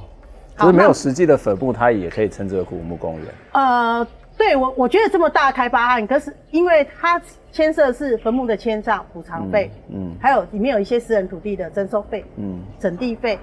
[0.57, 3.25] 就是没有实际的坟墓，它也可以称之为古墓公园。
[3.53, 4.05] 呃，
[4.37, 7.19] 对我我觉得这么大开发案，可是因为它
[7.51, 13.39] 牵涉是坟墓的迁葬补偿费，嗯，还有里面有一些私人土地的征收费，嗯，整地费。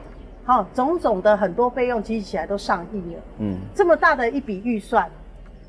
[0.47, 3.21] 好，种种的很多费用积起来都上亿了。
[3.41, 5.11] 嗯，这么大的一笔预算，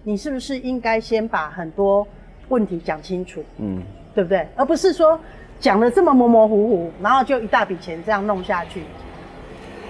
[0.04, 2.08] 你是不是应该先把很多
[2.50, 3.44] 问题讲清楚？
[3.58, 3.82] 嗯，
[4.14, 4.48] 对不对？
[4.56, 5.20] 而不是说
[5.60, 8.84] 讲的这么模模糊糊，然后就一大笔钱这样弄下去。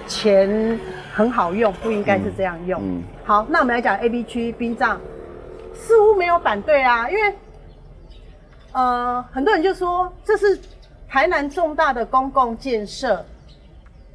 [0.08, 0.80] 钱
[1.14, 2.82] 很好用，不应该是这样用。
[2.82, 4.98] 嗯，好，那我们来讲 A、B 区殡葬，
[5.74, 7.36] 似乎没有反对啊，因为
[8.72, 10.58] 呃，很多人就说这是
[11.10, 13.26] 台南重大的公共建设。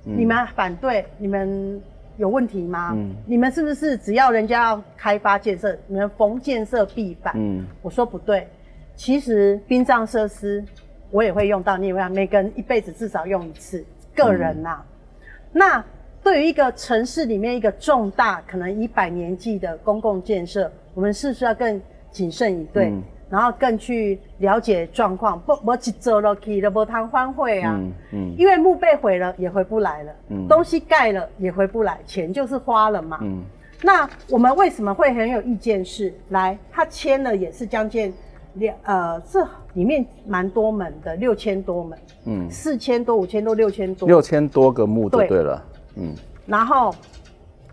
[0.04, 1.04] 嗯、你们反对？
[1.18, 1.80] 你们
[2.16, 2.92] 有问题吗？
[2.94, 7.32] 嗯，你们是不是只要人家要开发建设，你们逢建设必反？
[7.36, 8.46] 嗯，我说不对。
[8.94, 10.62] 其实殡葬设施
[11.10, 13.84] 我也会用到，你也会每个人一辈子至少用一次。
[14.14, 15.84] 个人呐、啊嗯，那
[16.22, 21.80] 对于一个城市里面一个重大可能一百年计的公共建设，我们是不是要更
[22.10, 22.90] 谨慎以对？
[22.90, 23.02] 嗯
[23.32, 33.42] 然后更去了解状况，不，我去走了去了，不谈欢会啊，嗯嗯，因为墓被毁了也回不来了，嗯，东西盖了也回不来，钱就是花了嘛，嗯，
[33.80, 35.82] 那我们为什么会很有意见？
[35.82, 38.12] 是来，他签了也是将近
[38.52, 45.64] 两呃，这里面蛮多门的，六千多门，嗯，四千多、五千多、六千多，六千多个墓就对了，
[45.94, 46.14] 对，嗯，
[46.44, 46.94] 然后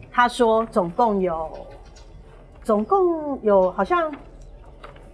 [0.10, 1.50] 他说总共有，
[2.64, 4.10] 总共有好像。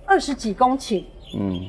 [0.06, 1.03] 二十几公顷，
[1.38, 1.60] 嗯，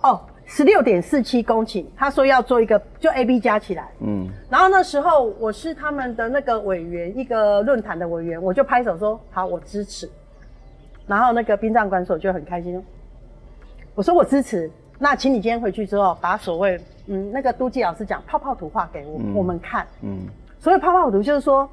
[0.00, 1.84] 哦，十六点四七公顷。
[1.96, 4.28] 他说要做一个，就 A、B 加起来，嗯。
[4.50, 10.10] 然后那时候我是他们的那个委员，一个论坛的委员，我就拍手说好，我支持。
[11.06, 12.82] 然后那个殡葬管所就很开心，
[13.94, 14.70] 我说我支持。
[14.98, 20.20] 那请你今天回去之后，把所谓嗯那个都记老师讲泡泡图画给我、嗯、我们看，嗯。
[20.58, 21.68] 所谓泡泡图就是说。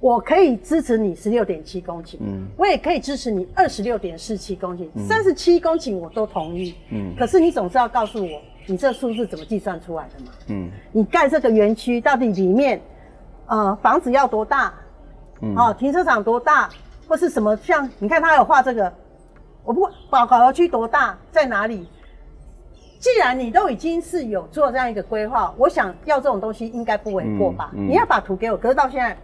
[0.00, 12.80] 我可以支持你十六点七公顷，嗯，我也可以支持你二十六点四七公顷，三十七公顷我都同意，嗯，可是你总是要告诉我，你这数字怎么计算出来的嘛，嗯，你盖这个园区到底里面，
[13.46, 14.72] 呃，房子要多大，
[15.40, 16.70] 嗯，哦，停车场多大，
[17.08, 18.92] 或是什么像，你看他有画这个，
[19.64, 21.88] 我不管保和区多大，在哪里？
[23.00, 27.88] 既然你都已经是有做这样一个规划，我想要这种东西应该不为过吧，嗯嗯？
[27.88, 29.16] 你要把图给我，可是到现在。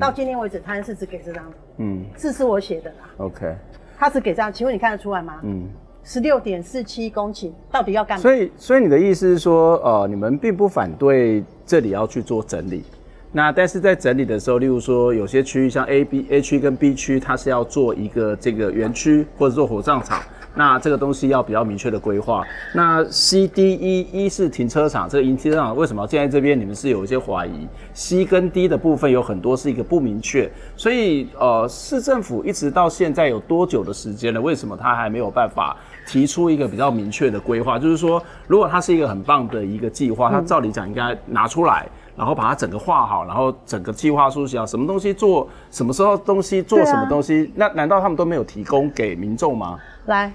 [0.00, 1.44] 到今天为止，他是只给这张，
[1.78, 2.96] 嗯，字是我写的啦。
[3.18, 3.54] OK，
[3.96, 5.40] 他只给这样，请问你看得出来吗？
[5.42, 5.68] 嗯，
[6.02, 8.22] 十六点四七公顷到底要干嘛？
[8.22, 12.84] 所以，所以你的意思是说，呃，你们并不反对这里要去做整理，
[13.32, 20.22] 那但是在整理的时候，例如说有些区域像 A、B、A 区跟 B 区，它是要做一个这个园区或者做火葬场，
[20.54, 22.44] 那这个东西要比较明确的规划。
[22.74, 34.40] 那 C、D、E、一是停车场，这个停车场为什么现在这边你们是有一些怀疑？C 跟 D 的部分有很多是一个不明确，所以呃，市政府一直到现在有多久的时间了？
[34.40, 35.76] 为什么他还没有办法
[36.06, 37.78] 提出一个比较明确的规划？
[37.78, 41.86] 就是说，如果它是一个很棒的一个计划，它照理讲应该拿出来。
[42.16, 49.76] 然后把它整个画好，然后整个计划书写好，什么东西做，什么时候东西做什么东西，啊、那难道他们都没有提供给民众吗？
[50.06, 50.32] 来，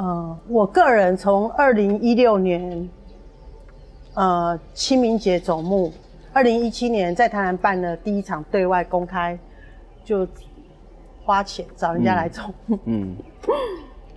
[0.00, 2.88] 呃，我个人从二零一六年，
[4.14, 5.92] 呃，清明节走墓，
[6.32, 9.38] 二零一七年在台南办了第一场对外公开，
[10.02, 10.26] 就
[11.22, 12.78] 花钱找人家来走墓。
[12.86, 13.14] 嗯，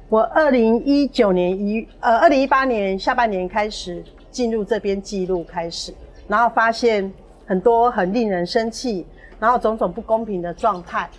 [0.08, 5.94] 我二零一九年一呃二零一八年下半年开始进入这边记录开始。
[6.30, 7.12] 然后发现
[7.46, 9.06] 很多很令人生气，
[9.38, 11.10] 然后种种不公平的状态，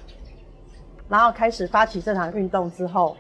[1.07, 3.15] 然后开始发起这场运动之后，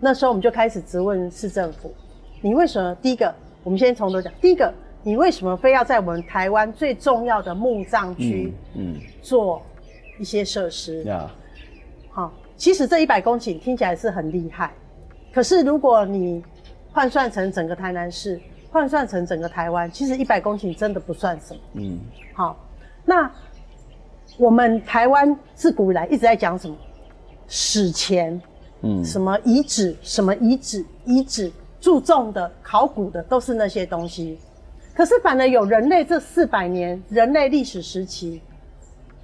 [0.00, 1.94] 那时候我们就开始质问市政府：
[2.40, 2.94] 你为什么？
[2.96, 3.32] 第一个，
[3.62, 4.32] 我们先从头讲。
[4.40, 4.72] 第一个，
[5.02, 9.62] 你为什么非要在我们台湾最重要的墓葬区，嗯，做
[10.18, 11.04] 一些设施？
[11.04, 11.80] 呀、嗯，
[12.10, 14.72] 好、嗯，其实这一百公顷听起来是很厉害，
[15.32, 16.42] 可是如果你
[16.90, 18.40] 换算成整个台南市。
[18.72, 21.60] 换算成整个台湾，其实一百公顷真的不算什么。
[21.72, 21.98] 嗯，
[22.32, 22.56] 好，
[23.04, 23.28] 那
[24.38, 26.76] 我们台湾自古以来一直在讲什么
[27.48, 28.40] 史前，
[28.82, 31.50] 嗯，什么遗址，什么遗址，遗址
[31.80, 34.38] 注重的考古的都是那些东西。
[34.94, 38.40] 可是反而有人类这四百年人类历史时期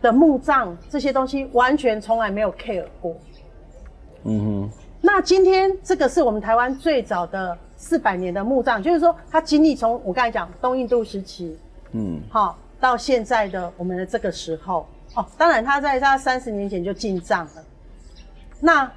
[0.00, 3.16] 的墓葬这些东西，完全从来没有 care 过。
[4.24, 7.58] 嗯哼，那今天这个是我们台湾最早的。
[7.78, 11.54] 四百年的墓葬，就是说，它经历从我刚才讲东印度时期，
[11.92, 17.64] 嗯，好，到现在的我们的这个时候，哦，当然它在它三十年前就进藏了。
[18.60, 18.90] 那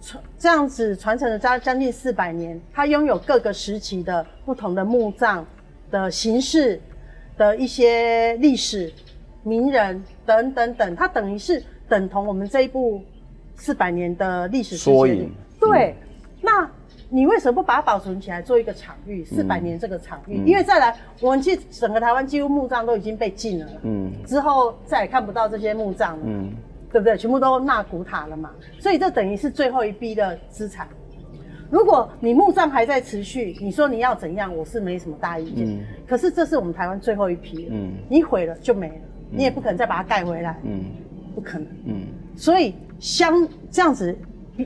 [0.00, 5.46] 传这样子传承了将将近四百年，它拥有各个时期的不同的墓葬
[5.90, 6.80] 的形式
[7.36, 8.92] 的一些历史
[9.42, 13.02] 名人等等等，它等于是等同我们这一部
[13.56, 15.32] 四百年的历史缩影。
[15.60, 16.06] 对，嗯、
[16.42, 16.70] 那。
[17.08, 19.24] 你为什么不把它保存起来做一个场域？
[19.24, 26.50] 四百年这个场域，嗯、因为再来，我们其实整个台湾几乎墓葬都已经被禁了，嗯，之后再也看不到这些墓葬了，嗯，
[26.96, 27.14] 对不对？
[27.14, 30.88] 全部都纳古塔了嘛，所以这等于是最后一批的资产。
[31.68, 35.66] 如果你墓葬还在持续，你说你要怎样，我是没什么大意见。
[35.68, 38.94] 嗯、可是这是我们台湾最后一批了，嗯，你毁了就没了，
[39.30, 40.84] 你也不可能再把它盖回来，嗯，
[41.34, 42.02] 不可能，嗯，
[42.34, 44.16] 所以相这样子。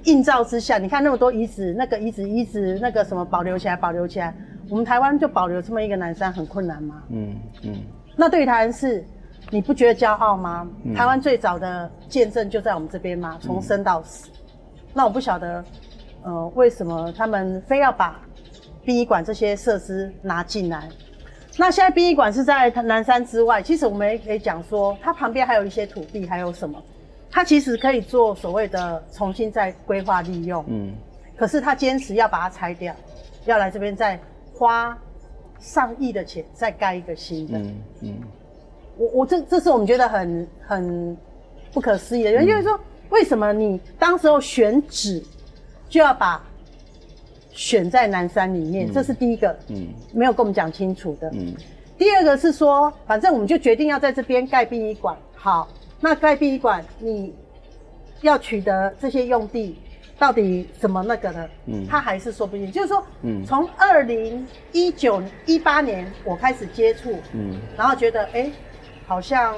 [0.05, 4.33] 映照之下，你看那么多遗址，那个遗址遗址那个什么保留起来，保留起来，
[4.68, 7.03] 我们台湾就保留这么一个南山，很困难吗？
[7.09, 7.72] 嗯嗯。
[7.72, 7.76] 嗯，
[8.14, 9.05] 那对于台湾是，
[9.51, 10.66] 你不觉得骄傲吗？
[10.84, 13.38] 嗯、台湾最早的见证就在我们这边吗？
[13.42, 14.28] 从生到死。
[14.28, 14.32] 嗯、
[14.94, 15.64] 那我不晓得，
[16.22, 18.20] 呃，为什么他们非要把
[18.84, 20.88] 殡仪馆这些设施拿进来？
[21.59, 26.80] 那现在殡仪馆是在南山之外，其实我们也可以讲说，它旁边还有一些土地，还有什么？
[27.32, 30.94] 它其实可以做所谓的重新再规划利用，嗯，
[31.36, 32.92] 可是他坚持要把它拆掉，
[33.46, 34.18] 要来这边再
[34.53, 34.98] 花
[35.61, 38.14] 上亿的钱再盖一个新的，嗯嗯，
[39.01, 41.16] 我我这这是我们觉得很很
[41.72, 42.78] 不可思议的，原因就是说，
[43.09, 45.22] 为什么你当时候选址
[45.88, 46.44] 就要把
[47.51, 48.92] 选在南山里面？
[48.92, 51.55] 这是第一个，嗯，没有跟我们讲清楚的，嗯，
[51.96, 55.66] 第二个是说，反正我们就决定要在这边盖殡仪馆，好。
[56.03, 57.34] 那盖殡仪馆，你
[58.20, 59.78] 要取得这些用地，
[60.18, 61.48] 到底怎么那个呢？
[61.66, 62.70] 嗯，他还是说不定。
[62.72, 68.53] 就是说，嗯，从二零一九一八年我开始接触，嗯，然后觉得，哎、欸，
[69.11, 69.56] 好像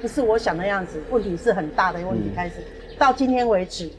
[0.00, 2.30] 不是我想的样子，问题是很大的问题。
[2.36, 3.90] 开始、嗯、到今天为止，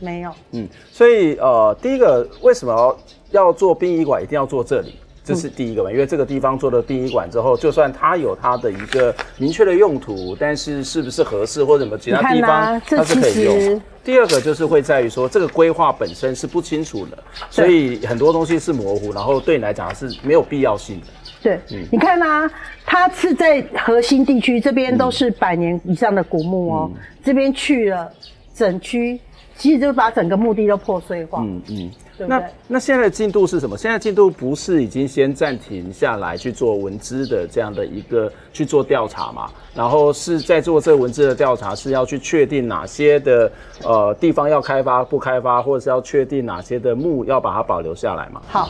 [0.00, 0.32] 没有。
[0.50, 2.98] 嗯，所以呃，第一个为什么
[3.30, 4.96] 要做殡仪馆，一定要做这里？
[5.22, 13.80] 这是第一个嘛，因为这个地方做了殡仪馆之后，就算它有它的一个明确的用途，但是是不是合适或者什么其他地方它是可以用。
[14.02, 21.06] 第二个就是会在于说这个规划本身是不清楚的，所以很多东西是模糊，然后对你来讲是没有必要性的。
[21.48, 22.50] 对，嗯，你看啊，
[22.84, 28.10] 它是在核心地区，这边都是百年以上的古墓哦，嗯，这边去了
[28.54, 29.18] 整区，
[29.56, 31.40] 其实就把整个墓地都破碎化。
[31.42, 31.76] 嗯嗯。
[31.78, 31.90] 嗯
[32.26, 33.78] 那那现在的进度是什么？
[33.78, 39.48] 现在进度不是已经先暂停下来去做文字的这样的一个去做调查嘛？
[39.72, 43.48] 然后是在做这文字的调查，是要去确定哪些的
[43.84, 48.42] 呃地方要开发不开发，或者是要确定哪些的墓要把它保留下来嘛？
[48.48, 48.68] 好，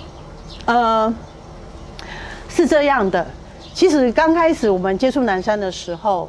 [0.66, 1.14] 呃，
[2.58, 3.24] 是这样的。
[3.72, 6.28] 其实刚开始我们接触南山的时候，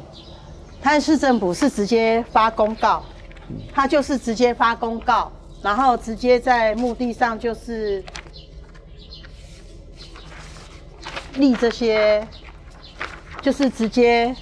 [0.80, 3.02] 台南市政府是直接发公告，
[3.74, 5.32] 他就是直接发公告。
[5.60, 8.02] 然后直接在墓地上就是
[11.34, 12.24] 立这些，
[13.42, 14.34] 就是直接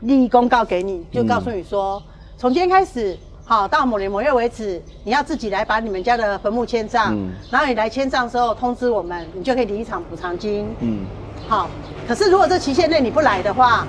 [0.00, 2.00] 立公告给你，就告诉你说，
[2.38, 10.66] 从、嗯、今天开始，好到某年某月为止，你要自己来把你们家的坟墓迁葬，嗯、然后你来迁葬的时候通知我们，你就可以领一场补偿金。
[10.80, 11.04] 嗯，
[11.48, 11.68] 好，
[12.08, 13.86] 可是如果这期限内你不来的话，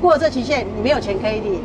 [0.00, 1.60] 过了这期限你没有钱可以领，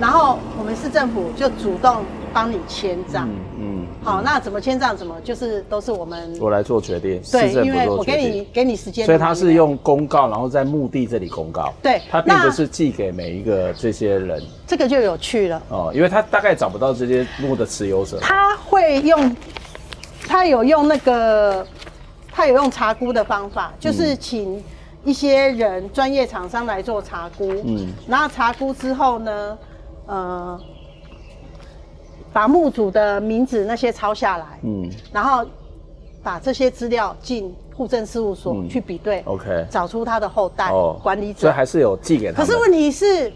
[0.00, 2.04] 然后我们市政府就主动。
[2.34, 3.28] 帮你迁葬，
[3.58, 3.71] 嗯，嗯，
[4.04, 4.96] 好，那怎么签账？
[4.96, 19.36] 怎么就是都是我们我来做决定，对，因为我给你给你时间，所以他是用公告，然后在墓地这里公告，对，他并不是寄给每一个这些人，这个就有趣了哦，因为他大概找不到这些墓的持有者，他会用，
[20.26, 21.64] 他有用那个，
[22.32, 24.60] 他有用查估的方法，就是请
[25.04, 29.58] 一些人专业厂商来做查估，嗯，然后查估之后呢，
[30.06, 30.60] 呃。
[32.32, 35.44] 把墓主的名字那些抄下来，嗯，然后
[36.22, 42.42] 把这些资料进户政事务所去比对，嗯，OK，找出他的后代，哦，管理者，所以还是有寄给他。
[42.42, 43.30] 可是问题是，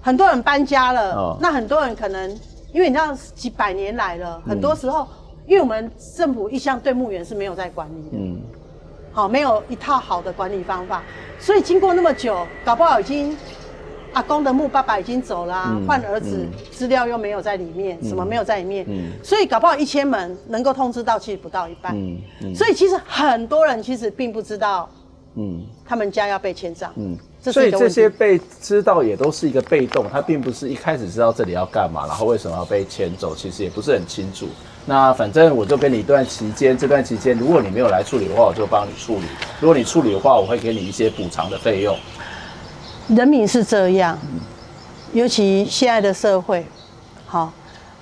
[0.00, 2.30] 很多人搬家了，哦，那很多人可能
[2.72, 5.08] 因为你知道几百年来了，很多时候，嗯，
[5.46, 8.40] 因为我们政府一向对墓园是没有在管理的，嗯，
[9.12, 11.02] 好，没有一套好的管理方法，
[11.38, 13.36] 所以经过那么久，搞不好已经。
[14.18, 21.94] 阿公的墓，爸爸已经走了，啊，换、嗯、儿子，资、嗯、料又没有在里面，嗯、什么没有在里面，嗯、所以搞不好一千门能够通知到，其实不到一半。
[21.94, 24.90] 嗯嗯、所以其实很多人其实并不知道，
[25.36, 26.90] 嗯，他们家要被迁葬。
[26.96, 34.48] 嗯，这所以这些被知道也都是一个被动，他并不是一开始知道这里要干嘛，然后为什么要被迁走，其实也不是很清楚。
[34.84, 39.26] 那反正我就给你一段期间，这段期间如果你没有来处理的话，我就帮你处理；
[39.60, 41.96] 如果你处理的话，我会给你一些补偿的费用。
[43.08, 44.18] 人民是这样，
[45.14, 46.66] 尤其现在的社会，
[47.26, 47.50] 好，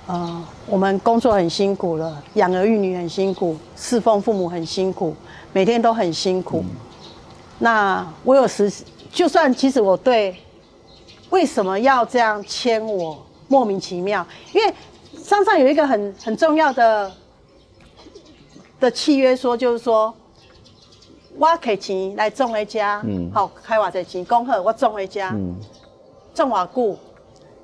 [0.05, 5.15] 呃，我们工作很辛苦了，养儿育女很辛苦，侍奉父母很辛苦，
[5.53, 6.59] 每天都很辛苦。
[6.59, 6.75] 嗯、
[7.59, 8.69] 那我有时，
[9.09, 10.35] 就算其实我对
[11.29, 14.73] 为什么要这样签我莫名其妙，因为
[15.23, 17.09] 商上有一个很很重要的
[18.81, 20.13] 的契约说，就是说。
[21.39, 25.55] 我摕钱来种一家，嗯，好开偌侪钱，恭贺我种一家，嗯，
[26.33, 26.97] 种偌久，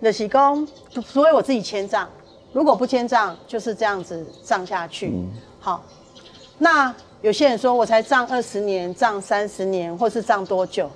[0.02, 0.68] 就是讲，
[1.04, 2.08] 所以我自己迁葬，
[2.52, 5.84] 如果不迁葬，就是这样子葬下去，嗯，好，
[6.60, 10.88] 那有些人说我才葬二十年，葬三十年，或是葬多久？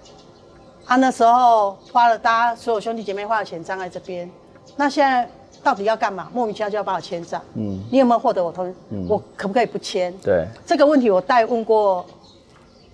[0.85, 4.29] 啊，那时候花了大家所有兄弟姐妹花的钱葬在这边，
[4.75, 5.27] 那现在
[5.63, 6.29] 到底要干嘛？
[6.31, 8.73] 莫名其妙就要把我迁葬，嗯，你有没有获得我同意？
[8.91, 10.13] 嗯，我可不可以不迁？
[10.21, 12.05] 对，这个问题我代问过。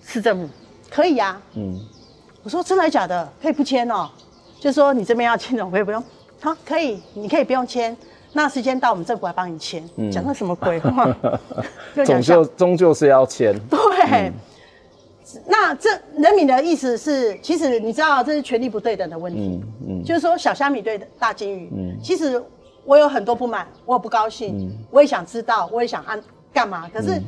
[0.06, 0.48] 市政府。
[0.90, 1.80] 可以呀、啊，嗯，
[2.44, 4.08] 我说真的假的，可以不签哦，
[4.60, 6.00] 就说你这边要签的，我可以不用，
[6.40, 7.96] 好，可以，你可以不用签，
[8.32, 9.82] 那时间到我们政府来帮你签，
[10.12, 11.12] 讲的、嗯、什么鬼话？
[12.06, 13.78] 终究终究是要签，对，
[14.12, 14.32] 嗯、
[15.48, 22.40] 那这人民的意思是，其实你知道这是权力不对等的问题，嗯嗯，就是说小虾米对大金鱼，嗯，其实
[22.84, 27.20] 我有很多不满，我也不高兴，嗯，我也想知道，我也想按干嘛，可是。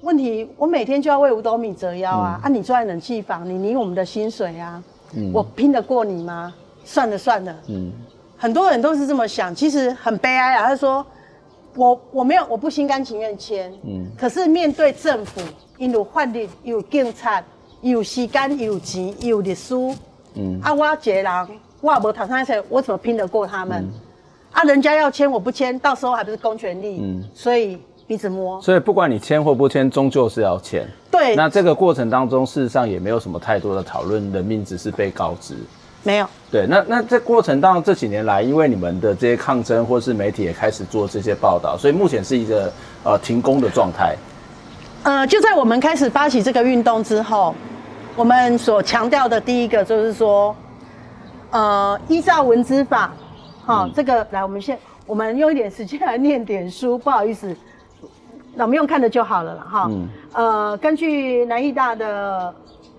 [0.00, 2.40] 嗯问题，我每天就要为五斗米折腰啊！
[2.40, 4.80] 嗯、啊，你住在冷气房，你领我们的薪水啊，
[5.14, 6.54] 嗯、我拼得过你吗？
[6.84, 7.90] 算了算了，嗯，
[8.36, 10.68] 很多人都是这么想，其实很悲哀啊。
[10.68, 11.04] 他说，
[11.74, 15.40] 我我没有，我不心甘情愿签，嗯，可是面对政府，
[15.78, 17.42] 因有法律，有警察，
[17.80, 19.74] 有时间，有钱，有律师，
[20.34, 21.48] 嗯，啊，我一个人，
[21.80, 23.82] 我也没谈上一我怎么拼得过他们？
[23.82, 23.92] 嗯、
[24.52, 27.00] 啊，人家要签我不签，到时候还不是公权力？
[27.02, 27.76] 嗯，所以。
[28.08, 30.88] 鼻子摸，所以不管你签或不签，终究是要签。
[31.10, 35.54] 对，那这个过程当中，事实上也没有什么太多的讨论，人命只是被告知。
[36.02, 36.26] 没有。
[36.50, 42.72] 对，那那这过程当中这几年来，因为你们的这些抗争，或是媒体也开始做这些报道，所以目前是一个
[43.04, 44.16] 呃停工的状态。
[45.02, 47.54] 呃，就在我们开始发起这个运动之后，
[48.16, 50.56] 我们所强调的第一个就是说，
[51.50, 53.12] 呃，依照文资法，
[53.66, 57.54] 好、嗯，这个来，我们先我们用一点时间来念点书，不好意思。
[58.58, 59.86] 那我们用看的就好了啦，哈。
[59.88, 60.08] 嗯。
[60.32, 62.52] 呃，根据南艺大的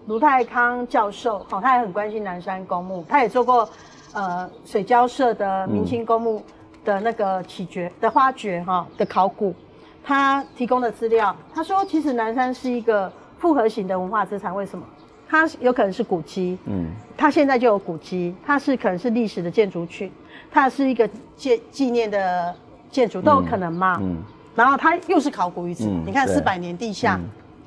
[0.07, 3.68] 卢泰康教授，哈，他也很关心南山公墓，他也做过
[4.14, 6.41] 呃水交社的明清公墓
[6.86, 9.53] 的那个起掘的发掘，哈的考古，
[10.01, 14.86] 他提供的资料，他说其实南山是一个复合型的文化资产，为什么？
[15.28, 16.88] 它有可能是古迹，嗯，
[17.18, 20.10] 它现在就有古迹，它是可能是历史的建筑群，
[20.49, 21.05] 它是一个
[21.36, 22.55] 纪纪念的
[22.89, 24.12] 建筑都有可能嘛，嗯。
[24.12, 24.24] 嗯
[24.60, 27.18] 然后它又是考古遗址，嗯、你看四百年地下，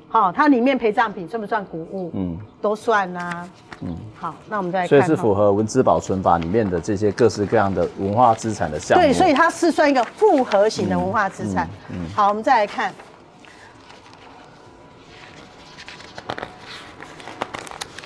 [0.07, 2.11] 好，它里面陪葬品算不算古物？
[2.13, 3.49] 嗯，都算呐、啊。
[3.81, 4.89] 嗯，好，那我们再来看。
[4.89, 9.03] 所以是符合文资保存法里面的这些各式各样的文化资产的项目。
[9.03, 11.67] 对，所以它是算一个复合型的文化资产。
[11.89, 12.93] 嗯，嗯，好，我们再来看。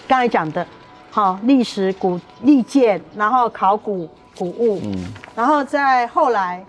[0.07, 0.65] 刚才讲的，
[1.11, 6.65] 好，历史古历建，然后考古古物，嗯，然后再后来，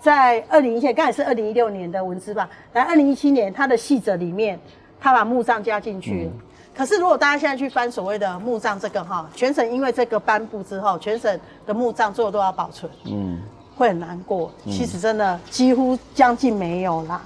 [0.00, 4.58] 在二零一七，刚才是二零一六年的文字吧，来二零一七年，它的细则里面，
[4.98, 6.30] 他把墓葬加进去
[6.74, 13.38] 可是如果大家现在去翻所谓的墓葬这个哈，全省因为这个颁布之后，全省的墓葬最后都要保存，嗯，
[13.76, 14.50] 会很难过。
[14.64, 17.20] 其实真的几乎将近没有啦。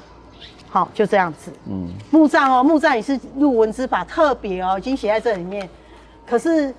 [0.69, 1.53] 好，就这样子。
[1.67, 5.69] 嗯，墓葬哦，墓葬也是入文资法特别哦，已经写在这里面。
[6.27, 6.75] 可是，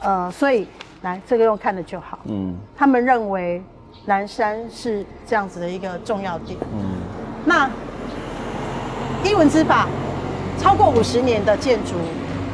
[0.00, 0.66] 呃，所以
[1.02, 2.18] 来这个用看的就好。
[2.24, 3.62] 嗯，他们认为
[4.04, 6.58] 南山是这样子的一个重要点。
[6.74, 7.00] 嗯，
[7.44, 7.70] 那
[9.24, 9.88] 依文资法，
[10.58, 11.94] 超过五十年的建筑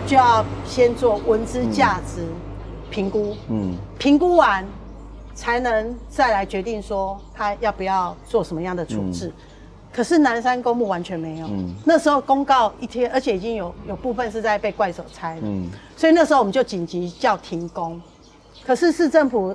[0.07, 2.25] 就要先做文资价值
[2.91, 3.37] 评估。
[3.49, 4.65] 嗯，评估完
[5.35, 9.27] 才能再来决定说他要不要做什么样的处置。
[9.27, 9.33] 嗯
[9.95, 15.69] 可是南山公墓完全没有，嗯，那时候公告一贴，而且已经有有部分是在被怪手拆了，嗯，
[15.99, 18.01] 所以那时候我们就紧急叫停工。
[18.65, 19.55] 可是市政府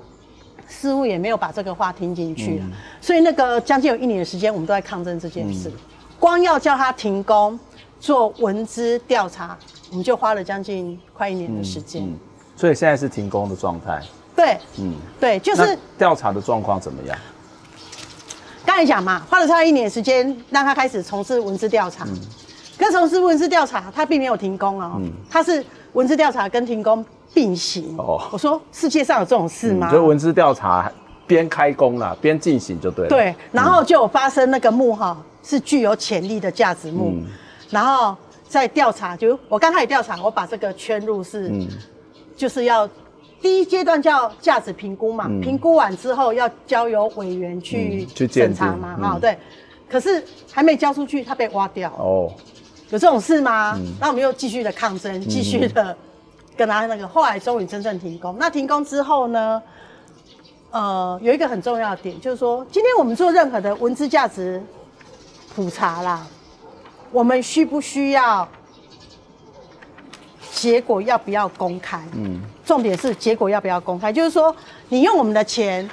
[0.67, 5.69] 似乎也没有把这个话听进去了，嗯，所以那个将近有一年的时间，我们都在抗争这件事。
[5.69, 5.79] 嗯，
[6.19, 7.57] 光要叫他停工
[7.99, 9.57] 做文资调查，
[9.89, 12.07] 我们就花了将近快一年的时间。
[12.55, 14.01] 所以现在是停工的状态。
[14.35, 17.17] 对，嗯，对，就是调查的状况怎么样？
[18.65, 22.05] 刚才讲嘛，花了差一年时间让他开始从事文字调查，
[22.77, 25.63] 嗯、跟从事文字调查，他并没有停工哦，嗯、他是
[25.93, 27.03] 文字调查跟停工
[27.33, 27.95] 并行。
[27.97, 29.89] 哦，我说世界上有这种事吗？
[29.89, 30.91] 嗯、就文字调查
[31.25, 33.09] 边开工了边进行就对了。
[33.09, 37.25] 对，然后就有发生那个墓哈是具有潜力的价值墓，嗯、
[37.69, 38.15] 然后
[38.47, 41.67] 在调查，就我刚开始调查，我把这个圈入是，嗯、
[42.35, 42.89] 就是要。
[43.39, 49.37] 第一阶段叫价值评估嘛，评、嗯、估完之后要交由委员去审查嘛，哈、嗯，对。
[49.87, 51.87] 可是还没交出去，它被挖掉。
[51.99, 52.33] 哦，
[52.89, 53.79] 有这种事吗？
[53.99, 55.95] 那、嗯、我们又继续的抗争，继续的
[56.55, 58.35] 跟他那个，后来终于真正停工。
[58.39, 59.61] 那停工之后呢？
[60.69, 64.61] 呃，有一个很重要的点，就是说，今天我们做任何的文字价值
[65.55, 66.27] 普查啦，
[67.09, 68.47] 我们需不需要？
[70.51, 72.03] 结果要不要公开？
[72.13, 74.53] 嗯，重点是结果要不要公开，就是说
[74.89, 75.89] 你用我们的钱，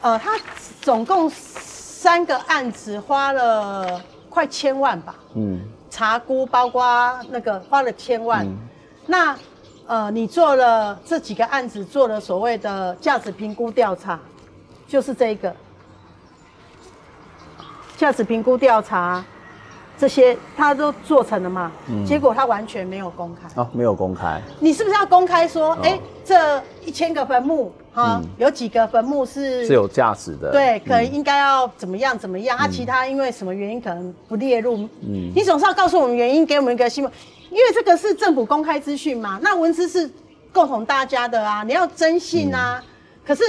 [0.00, 0.32] 呃，他
[0.80, 5.14] 总共三个案子花了快千万吧？
[5.34, 5.60] 嗯，
[5.90, 6.82] 查估包括
[7.28, 8.56] 那个花了千万，嗯、
[9.06, 9.36] 那
[9.86, 14.18] 呃，你做了这几个案子，做了所谓的价值评估调查，
[14.86, 15.54] 就是这个
[17.96, 19.24] 价值评估调查。
[20.00, 21.70] 这些他都做成了嘛？
[21.90, 23.60] 嗯，结果他完全没有公开。
[23.60, 24.40] 哦，没有公开。
[24.58, 30.52] 你是不是要公开说，哎、哦，这一千个坟墓，哈，嗯、有几个坟墓是是有价值的？
[30.52, 32.56] 对，可能应该要怎么样怎么样？
[32.58, 34.88] 嗯、啊，其他因为什么原因可能不列入？
[35.02, 37.12] 嗯，你总是要告诉我们原因，给我们一个新闻，
[37.50, 39.38] 因为这个是政府公开资讯嘛。
[39.42, 40.10] 那文字是
[40.50, 42.82] 共同大家的啊，你要征信啊。
[42.82, 42.88] 嗯、
[43.26, 43.44] 可是。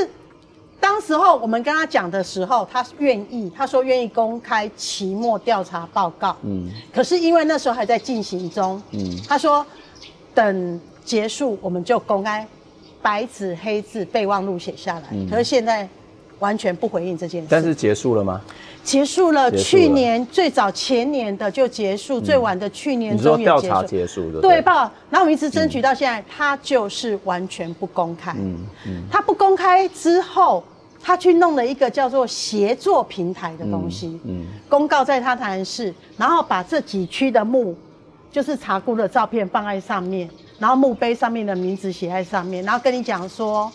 [0.82, 6.36] 当时候我们跟他讲的时候，他愿意，他说愿意公开期末调查报告。
[6.42, 9.66] 嗯，可是因为那时候还在进行中，嗯，他说
[10.34, 12.46] 等结束我们就公开，
[13.02, 15.04] 白纸黑字备忘录写下来。
[15.12, 15.88] 嗯，可是现在
[16.42, 17.48] 完全不回应这件事。
[17.50, 18.42] 但是结束了吗？
[18.84, 24.42] 结束了，去年最早前年的就结束，最晚的去年终于调查结束的。
[24.42, 24.92] 对吧？
[25.10, 28.34] 然后我们一直争取到现在，他就是完全不公开。
[28.34, 30.62] 嗯嗯，他不公开之后。
[31.04, 37.76] 他去弄了一个叫做协作平台的东西，嗯，嗯，公告在他台南市，然后把这几区的墓，
[38.32, 40.30] 就是查姑的照片放在上面，
[40.60, 43.72] 然后墓碑上面的名字写在上面，然后跟你讲说，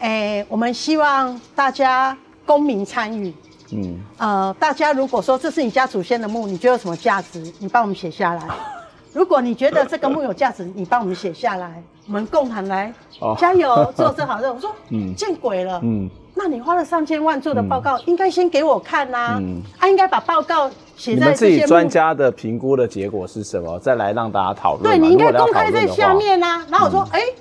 [0.00, 3.32] 哎、欸，我们希望大家公民参与，
[3.72, 7.40] 嗯，呃，大家如果说这是你家祖先的墓，你觉得有什么价值？
[7.58, 8.42] 你帮我们写下来。
[9.12, 12.92] 如果你觉得这个墓有价值，你帮我们写下来，我们共同来
[13.38, 14.46] 加油做这好事。
[14.48, 16.08] 我说， 嗯，见鬼了，嗯。
[16.40, 23.76] 那你花了上千万做的报告，应该先给我看呐、啊，嗯，他应该把报告写在自己专家的评估的结果是什么？
[23.80, 24.84] 再来让大家讨论。
[24.84, 26.64] 对，你应该公开在下面啊。
[26.70, 27.34] 然后我说，哎、嗯欸，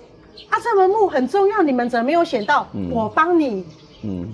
[0.49, 2.67] 啊，这门墓很重要，你们怎么没有写到？
[2.73, 3.65] 嗯、我帮你，
[4.03, 4.27] 嗯，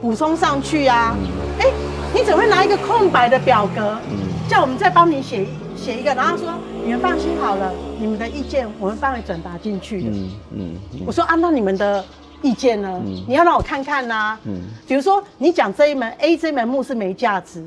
[0.00, 1.16] 补充上去啊。
[1.58, 1.72] 哎、嗯欸，
[2.14, 4.18] 你怎么会拿一个空白的表格，嗯、
[4.48, 5.46] 叫我们再帮你写
[5.76, 6.14] 写一个？
[6.14, 6.52] 然后说，
[6.84, 10.10] 你们放心好了，你们的意见我们帮你转达进去的。
[10.50, 12.04] 嗯我说，按、啊、照你们的。
[12.44, 13.00] 意见呢？
[13.06, 14.40] 嗯、你要让我看看呐、啊。
[14.46, 17.64] 嗯，比如说你讲这一门 A 这一门墓是没价值，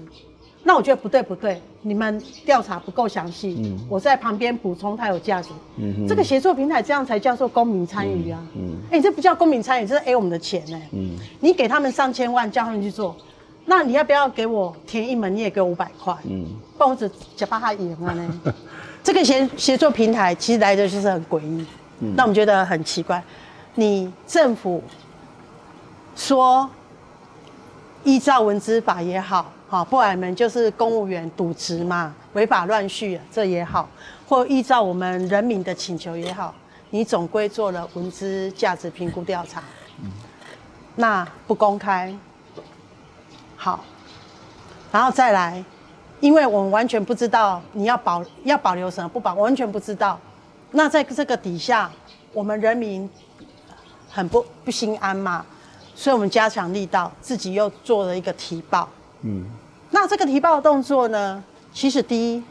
[0.63, 5.49] 那我觉得不对不对，你们调查不够详细，嗯，我在旁边补充，它有价值。
[5.77, 8.39] 嗯哼，这个协作平台这样才叫做公民参与啊。
[8.55, 10.89] 嗯，哎、嗯欸，这不叫公民参与，这是 A 我们的钱呢、欸。
[10.93, 11.11] 嗯，
[11.41, 13.15] 你给他们上千万，叫他们去做，
[13.65, 16.11] 那你要不要给我填一门，你也给我五百块？
[16.23, 16.43] 嗯，
[16.75, 18.41] 不然我只假巴他赢了呢。
[19.03, 21.63] 这个协协作平台其实来的就是很诡异，
[21.99, 23.23] 嗯，那我们觉得很奇怪。
[23.75, 24.81] 你政府
[26.15, 26.67] 说
[28.03, 29.51] 依照文资法也好。
[29.75, 33.89] 好，不然你们就是公务员渎职嘛，违法乱序，这也好，
[34.25, 36.55] 或依照我们人民的请求也好，
[36.91, 39.61] 你总归做了文资价值评估调查，
[40.01, 40.09] 嗯，
[40.95, 42.15] 那不公开，
[43.57, 43.83] 好，
[44.93, 45.61] 然后再来，
[46.21, 50.17] 因为我们完全不知道你要保要保留什么不保，完全不知道，
[50.71, 51.91] 那在这个底下，
[52.31, 53.09] 我们人民
[54.09, 55.45] 很不不心安嘛，
[55.93, 58.87] 所以我们加强力道，自己又做了一个提报。
[59.27, 59.43] 嗯，
[59.95, 61.41] 那这个提报的动作呢？
[61.71, 62.43] 其实第一，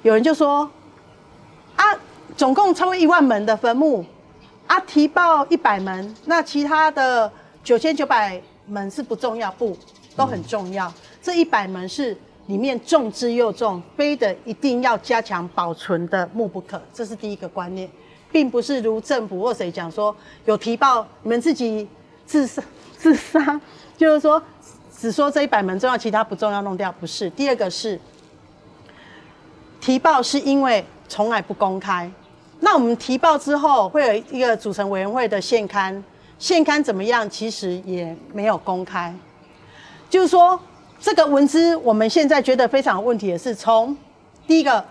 [0.00, 0.68] 有人就说，
[1.76, 1.84] 啊，
[2.34, 4.02] 总共超过一万门的坟墓，
[4.66, 7.30] 啊，提报一百门，那其他的
[7.62, 9.76] 九千九百门是不重要，不，
[10.16, 10.90] 都很重要。
[11.20, 12.16] 这一百门是
[12.46, 16.80] 里面重之又重，非得一定要加强保存的墓不可。
[16.94, 17.86] 这是第一个观念，
[18.32, 20.16] 并不是如政府或谁讲说
[20.46, 21.86] 有提报，你们自己
[22.24, 22.62] 自杀
[22.96, 23.60] 自杀，
[23.98, 24.42] 就是说。
[25.00, 27.30] 只说这一百门重要，其他不重要，弄掉不是。
[27.30, 27.96] 第二个是
[29.80, 32.10] 提报，是因为从来不公开。
[32.58, 36.02] 那我们提报之后，会有一个组成委员会的现勘，
[36.40, 37.30] 现勘怎么样？
[37.30, 39.14] 其实也没有公开。
[40.10, 40.60] 就是说，
[40.98, 43.96] 这个文资我们现在觉得非常有问题的是，从
[44.48, 44.84] 第一个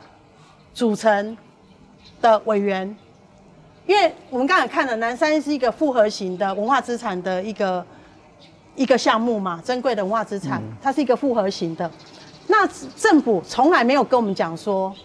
[0.73, 1.37] 组成
[2.21, 2.95] 的委员，
[3.85, 7.85] 因为我们刚才看了南山是一个复合型的文化资产的一个。
[8.77, 11.91] 一个项目嘛，珍贵的文化资产，它是一个复合型的。
[12.45, 12.65] 那
[12.95, 14.95] 政府从来没有跟我们讲说，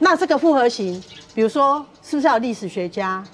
[0.00, 1.00] 那这个复合型，
[1.32, 3.24] 比如说是不是要有历史学家，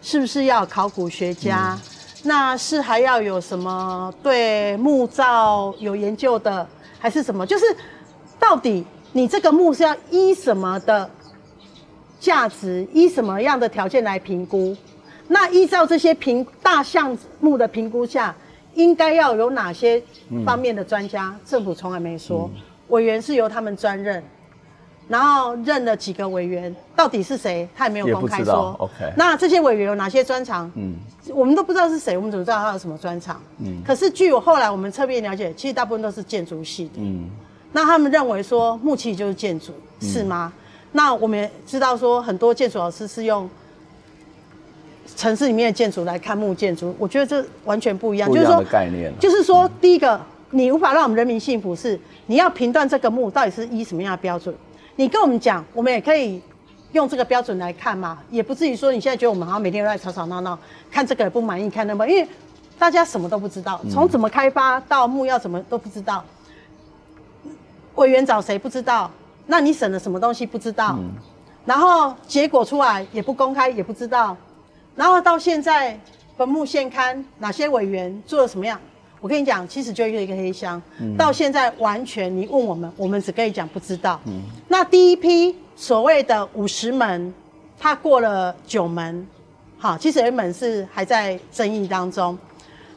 [0.00, 1.80] 是不是要考古学家，嗯、
[2.22, 6.64] 那是还要有什么对木造有研究的，
[7.00, 7.44] 还是什么？
[7.44, 7.64] 就是
[8.38, 11.10] 到底你这个墓是要依什么的
[12.20, 14.74] 价值，依什么样的条件来评估？
[15.26, 18.32] 那依照这些评大项目的评估下。
[18.76, 20.00] 应该要有哪些
[20.44, 21.34] 方面的专家？
[21.34, 24.22] 嗯、政府从来没说，嗯、委员是由他们专任，
[25.08, 27.66] 然后任了几个委员，到底是谁？
[27.74, 28.76] 他也没有公开说。
[28.78, 30.70] OK，那这些委员有哪些专长？
[30.76, 30.94] 嗯，
[31.34, 33.40] 我们都不知道是谁，我们怎么知道他有什么专长？
[33.58, 36.92] 嗯，可是据我后来我们侧面了解，其实大部分都是建筑系的。
[36.96, 37.30] 嗯，
[37.72, 40.52] 那他们认为说木器就是建筑，是吗？
[40.54, 40.62] 嗯、
[40.92, 43.48] 那我们也知道说很多建筑老师是用。
[45.16, 48.28] 城市里面的建筑来看木建筑，我觉得这完全不一样。
[48.28, 49.10] 不一样的概念。
[49.18, 54.54] 就是说，就是说，第一个，你无法让我们人民幸福，是你要评断这个木到底是依什么样的标准。
[54.96, 56.40] 你跟我们讲，我们也可以
[56.92, 60.58] 用这个标准来看嘛，也不至于说你现在觉得我们好像每天都在吵吵闹闹，
[60.90, 62.28] 看这个也不满意，看那么，因为
[62.78, 66.22] 大家什么都不知道，从怎么开发到木要怎么都不知道，
[67.94, 69.10] 委员找谁不知道，
[69.46, 70.98] 那你审了什么东西不知道，
[71.64, 74.36] 然后结果出来也不公开，也不知道。
[74.96, 75.98] 然后到现在，
[76.36, 78.80] 坟墓现勘哪些委员做了什么样？
[79.20, 80.80] 我跟你讲，其实就一个黑箱。
[80.98, 84.18] 嗯、到现在完全，你问我们，我们只可以讲不知道。
[84.24, 87.32] 嗯、那第一批所谓的五十门，
[87.78, 89.26] 他过了九门，
[89.78, 92.38] 好，其实有一门是还在争议当中。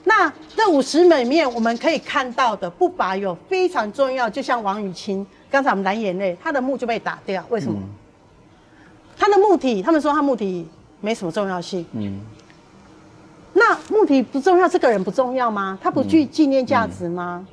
[0.06, 7.78] 那这五十门里面，我们可以看到的不乏有非常重要，就像王雨清，刚才我们蓝眼泪，他的墓就被打掉，为什么？
[7.78, 7.89] 嗯、
[9.18, 10.66] 他的墓体，他们说他墓体。
[11.02, 11.86] 没什么重要性。
[11.93, 12.20] 嗯，
[13.54, 15.78] 那目的不重要，这个人不重要吗？
[15.82, 17.39] 他不具纪念价值吗？
[17.41, 17.47] 嗯嗯、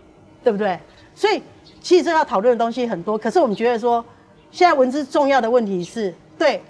[0.44, 0.78] 对不对？
[1.14, 1.42] 所以
[1.80, 3.16] 其实这要讨论的东西很多。
[3.16, 4.05] 可是我们觉得说，
[4.51, 6.62] 现在文字重要的问题是，对，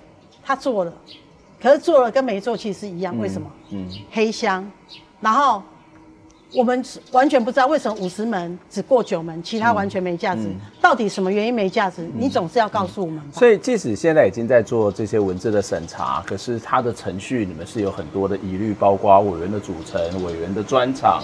[0.43, 0.93] 他做了，
[1.61, 3.19] 可是做了跟没做其实是一样。
[3.19, 3.51] 为什么？
[3.71, 4.69] 嗯，嗯黑箱，
[5.21, 5.63] 然后。
[6.57, 10.43] 我们完全不知道为什么五十门只过九门，其他完全没价值。
[10.45, 12.03] 嗯嗯、到底什么原因没价值？
[12.03, 13.25] 嗯、你总是要告诉我们吧。
[13.33, 21.23] 所以，即使现在已经在做这些文字的审查，可是它的程序你们是有很多的疑虑，包括委员的组成、委员的专长，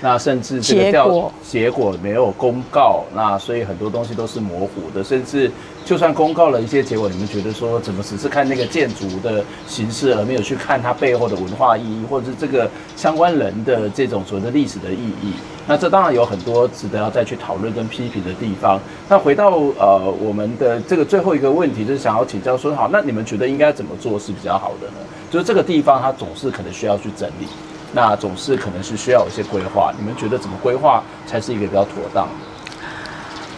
[0.00, 5.50] 那甚至这个调结果，结果没有公告，那所以很多东西都是模糊的，甚至。
[5.84, 15.32] 就算公告了一些结果，你们觉得说怎么只是看那个建筑的形式，而没有去看它背后的文化意义，或者是这个相关人的这种所谓的历史的意义？
[15.66, 18.80] 那这当然有很多值得要再去讨论跟批评的地方。
[19.08, 24.94] 那回到呃我们的这个最后一个问题，就是想要请教说，好，那你们觉得应该怎么做是比较好的呢？
[25.30, 27.46] 就是这个地方它总是可能需要去整理，
[27.92, 29.92] 那总是可能是需要有一些规划。
[29.98, 32.26] 你们觉得怎么规划才是一个比较妥当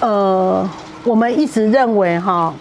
[0.01, 0.07] 的？
[0.07, 0.71] 呃。
[1.05, 2.53] 我们一直认为哈，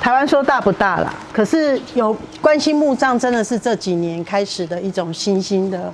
[0.00, 5.92] 台湾说大不大啦，可是有关心墓葬真的是这几年开始的一种新兴的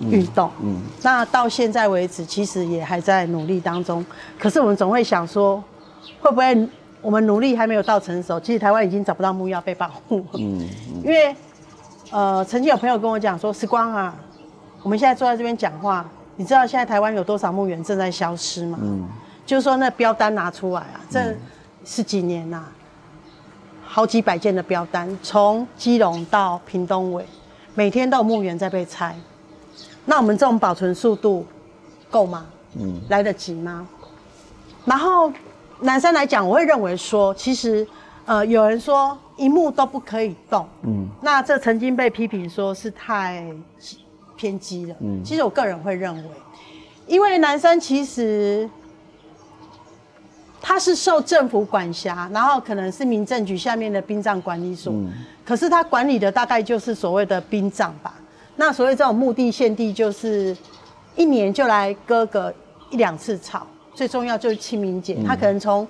[0.00, 0.48] 运动。
[0.62, 4.04] 嗯，嗯，那到现在为止，其实也还在努力当中。
[4.38, 5.62] 可是我们总会想说，
[6.20, 6.68] 会不会
[7.00, 8.38] 我们努力还没有到成熟？
[8.38, 10.24] 其实台湾已经找不到墓要被保护。
[10.34, 11.34] 嗯，嗯，因为
[12.12, 14.14] 呃，曾经有朋友跟我讲说，时光啊，
[14.84, 16.08] 我们现在坐在这边讲话。
[16.36, 18.78] 你知道现在台湾有多少墓园正在消失吗？
[18.82, 19.06] 嗯，
[19.44, 21.34] 就是说那标单拿出来啊，这
[21.84, 22.72] 十几年呐、啊，
[23.84, 27.24] 好几百件的标单，从基隆到屏东尾，
[27.74, 29.14] 每天都有墓园在被拆。
[30.06, 31.46] 那我们这种保存速度
[32.10, 32.46] 够吗？
[32.76, 33.86] 嗯，来得及吗？
[34.84, 35.30] 然后
[35.80, 37.86] 南山来讲，我会认为说，其实
[38.24, 43.46] 呃，有人说一墓都不可以动，嗯，那这曾经被批评说是太。
[44.42, 46.30] 偏激的，嗯，其实我个人会认为，
[47.06, 48.68] 因为南山其实
[50.60, 55.12] 他是受政府管辖，然后可能是民政局下面的殡葬管理所，嗯，
[55.44, 58.14] 可是他管理的大概就是所谓的殡葬吧。
[58.56, 60.56] 那所谓这种墓地献地，就是
[61.14, 62.52] 一年就来割个
[62.90, 63.64] 一两次草，
[63.94, 65.86] 最重要就是清明节，他可能从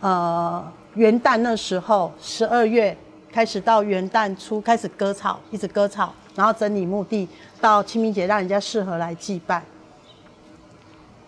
[0.00, 2.96] 呃元旦那时候十二月
[3.30, 6.12] 开始到元旦初开始割草，一直割草。
[6.36, 7.26] 然后整理墓地，
[7.60, 9.62] 到清明节让人家适合来祭拜。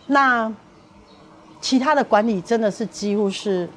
[0.07, 0.51] 那
[1.61, 3.69] 其他的管理真的是几乎是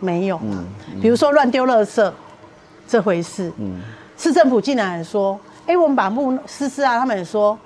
[0.00, 0.38] 没有。
[0.42, 2.12] 嗯嗯、比如说乱丢垃圾
[2.86, 3.80] 这回事，嗯、
[4.16, 7.58] 市政府竟然说：“哎，我们把墓思思啊，他们也说，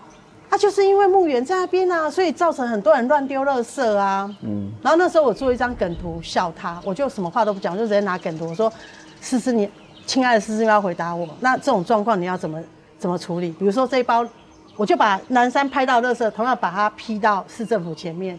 [0.50, 4.70] 啊，就是因为墓园在那边啊，所以造成很多人乱丢垃圾啊。”嗯。
[4.82, 8.72] 然后那时候我做一张梗图笑他，我就什么话都不讲，就直接拿梗图我说
[9.20, 9.68] ：“思思，你
[10.06, 12.62] 亲爱的思思要回答我，那这种状况你要怎么？”
[13.02, 13.50] 怎么处理？
[13.58, 14.24] 比如说这一包，
[14.76, 18.38] 我就把南山拍到垃圾，同样把它批到市政府前面。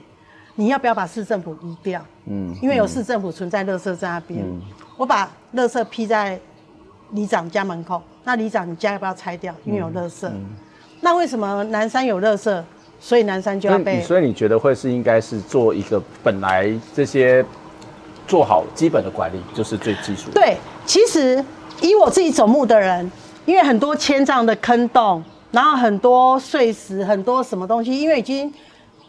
[0.56, 2.02] 你要不要把市政府移掉？
[2.27, 4.40] 嗯，因为有市政府存在垃圾在那边。
[4.41, 4.61] 嗯，
[4.95, 6.40] 我把垃圾批在
[7.11, 9.53] 里长家门口，那里长你家要不要拆掉？
[9.65, 10.26] 因为有垃圾。
[10.27, 10.45] 嗯嗯，
[11.02, 12.64] 那为什么南山有垃圾，
[13.02, 14.02] 所以南山就要被？
[14.02, 17.44] 所以你觉得会是应该是做一个本来这些
[18.26, 20.40] 做好基本的管理，就是最基础的。
[20.40, 21.44] 对，其实
[21.81, 23.11] 以我自己走墓的人。
[23.45, 28.52] 因为很多千丈的坑洞，然后很多碎石，很多什么东西，因为已经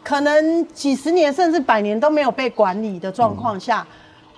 [0.03, 3.85] 可能几十年甚至百年都没有被管理的状况下，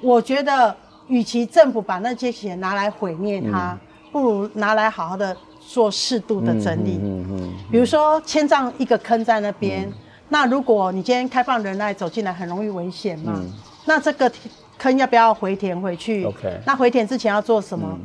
[0.01, 0.75] 嗯、我觉得
[1.07, 3.79] 与其政府把那些钱拿来毁灭它，嗯、
[4.11, 6.99] 不如拿来好好的做适度的整理。
[7.01, 9.93] 嗯嗯，嗯，嗯比如说千丈一个坑在那边，嗯、
[10.29, 13.33] 那如果你今天开放人来走进来，很容易危险嘛。
[13.35, 13.51] 嗯、
[13.85, 14.31] 那这个
[14.77, 16.61] 坑要不要回填回去？OK。
[16.65, 17.97] 那回填之前要做什么？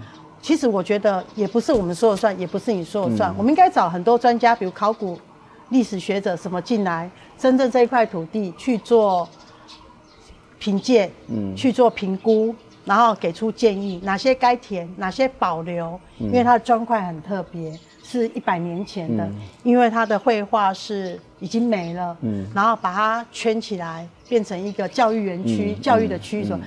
[0.43, 3.31] 嗯其实我觉得也不是我们说了算，也不是你说了算。
[3.31, 5.17] 嗯、我们应该找很多专家，比如考古、
[5.69, 7.09] 历史学者什么进来，
[7.39, 9.29] 真正这一块土地去做
[10.59, 12.53] 评鉴，嗯，去做评估，
[12.85, 15.99] 然后给出建议，哪些该填，哪些保留。
[16.19, 26.63] 嗯、因为它的砖块很特别，是一百年前的，嗯、因为它的绘画是已经没了，嗯，然后把它圈起来，变成一个教育园区、嗯、教育的区所，嗯嗯、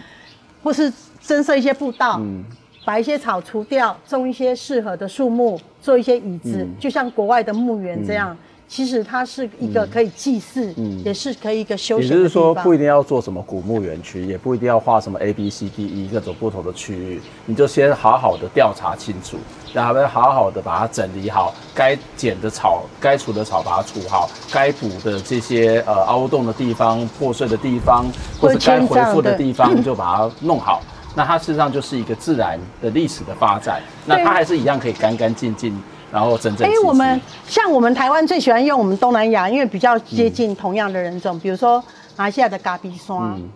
[0.63, 0.89] 或是
[1.19, 2.21] 增设一些步道。
[2.21, 2.41] 嗯
[2.85, 8.31] 把一些草除掉，种一些适合的树木，做一些椅子，嗯、就像国外的墓园这样。
[8.31, 8.37] 嗯、
[8.67, 12.17] 其实它是一个可以祭祀，嗯、也是可以一个休闲的地方。
[12.17, 19.37] 也就是说，不一定要做什么古墓园区，也不一定要画什么 A B C D E 各种不同的区域，你就先好好的调查清楚，
[19.73, 28.05] 然后好好的把它整理好，该剪的草、该除的草把它除好，该补的这些呃凹洞的地方、破碎的地方，
[28.39, 30.83] 或者该恢复的地方，就把它弄好。
[31.15, 35.81] 那它事实上就是一个自然的历史的发展，那它还是一样可以干干净净，
[36.11, 36.67] 然后真正。
[36.67, 41.83] 哎，我们像我们台湾最喜欢用我们东南亚，因为比较接近同样的人种，嗯、比如说
[42.15, 43.17] 马来西亚的咖比刷。
[43.17, 43.49] 嗯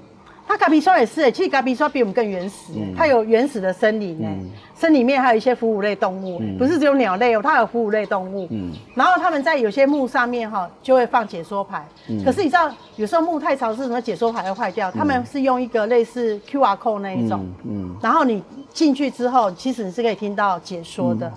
[0.50, 8.48] 它咖比刷也是诶，其实咖比刷比我们更原始，嗯、它有原始的森林诶，嗯、森林里面还有一些哺乳类动物，嗯、不是只有鸟类哦，它有哺乳类动物。
[8.50, 11.88] 嗯，然后他们在有些墓上面哈，就会放解说牌。
[12.08, 14.90] 嗯，可是你知道，有时候墓太潮湿，什么解说牌会坏掉。
[14.90, 18.44] 嗯、他们是用一个类似 QR code 那一种，嗯，嗯然后你
[18.74, 21.28] 进去之后，其实你是可以听到解说的。
[21.28, 21.34] 嗯、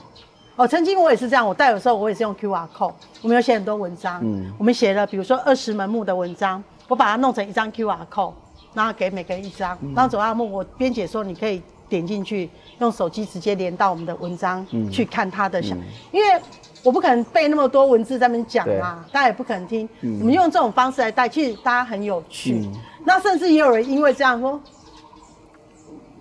[0.57, 8.33] 哦，曾经我也是这样，我带的时候我也是用 QR code，我们有写很多文章，嗯，我们写了比如说二十门墓的文章，我把它弄成一张 QR code。
[8.75, 15.77] 然后给每个人一张，然后走到墓，我编解说你可以点进去，用手机直接连到我们的文章去看他的想，
[16.11, 16.41] 因为
[16.83, 19.89] 我不可能背那么多文字在那边讲嘛，大家也不可能听。
[20.01, 22.69] 我们用这种方式来带，其实大家很有趣。
[23.05, 24.61] 那甚至也有人因为这样说，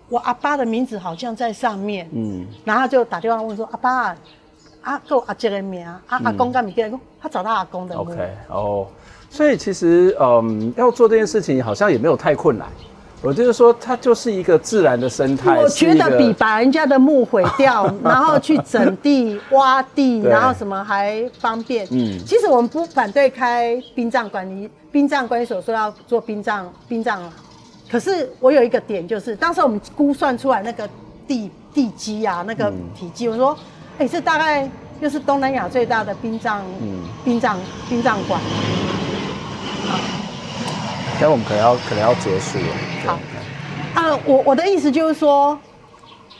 [0.09, 4.15] 我阿爸的名字好像在上面，嗯，然后就打电话问说阿爸，
[4.81, 7.95] 阿够阿杰的名，阿阿公干咪给他找到阿公的。
[7.95, 8.13] OK，
[8.49, 8.87] 哦。
[9.31, 12.67] 所以其实嗯，要做这件事情好像也没有太困难。
[13.23, 15.55] 我就是说，它就是一个自然的生态。
[15.55, 21.87] 我觉得比把人家的墓毁掉， 然后去整地、挖地，然后什么还方便。
[21.91, 27.21] 嗯，其实我们不反对开殡葬管理、殡葬管理所说要做殡葬、殡葬。
[27.89, 30.89] 可是我有一个点，就是当时我们估算出来那个
[31.27, 33.55] 地地基啊，那个体积，我说，
[33.99, 34.67] 哎，这大概
[34.99, 36.63] 就是东南亚最大的殡葬、
[37.23, 38.41] 殡葬、殡葬馆。
[41.21, 42.65] 那我们可能要可能要结束了。
[43.05, 43.19] 好，
[43.93, 45.55] 啊，我我的意思就是说，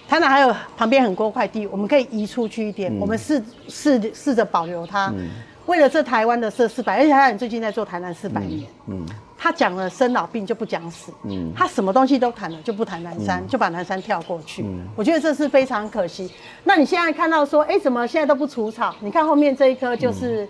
[0.08, 5.14] 台南还有旁边很多块地，我们可以移出去一点，嗯、我们试试试着保留它。
[5.16, 5.30] 嗯、
[5.68, 8.68] 为了这台湾的这四百，而且台南最近在做台南四百年。
[8.88, 11.14] 嗯，嗯他讲了生老病就不讲死。
[11.26, 14.64] 嗯，他什么东西都谈了，就不谈南山，嗯、就把南山跳过去。
[14.64, 16.32] 嗯，我觉得这是非常可惜。
[16.64, 18.96] 那你现在看到说，哎、欸，怎么现在都不除草？
[19.00, 20.50] 你看后面这一棵就是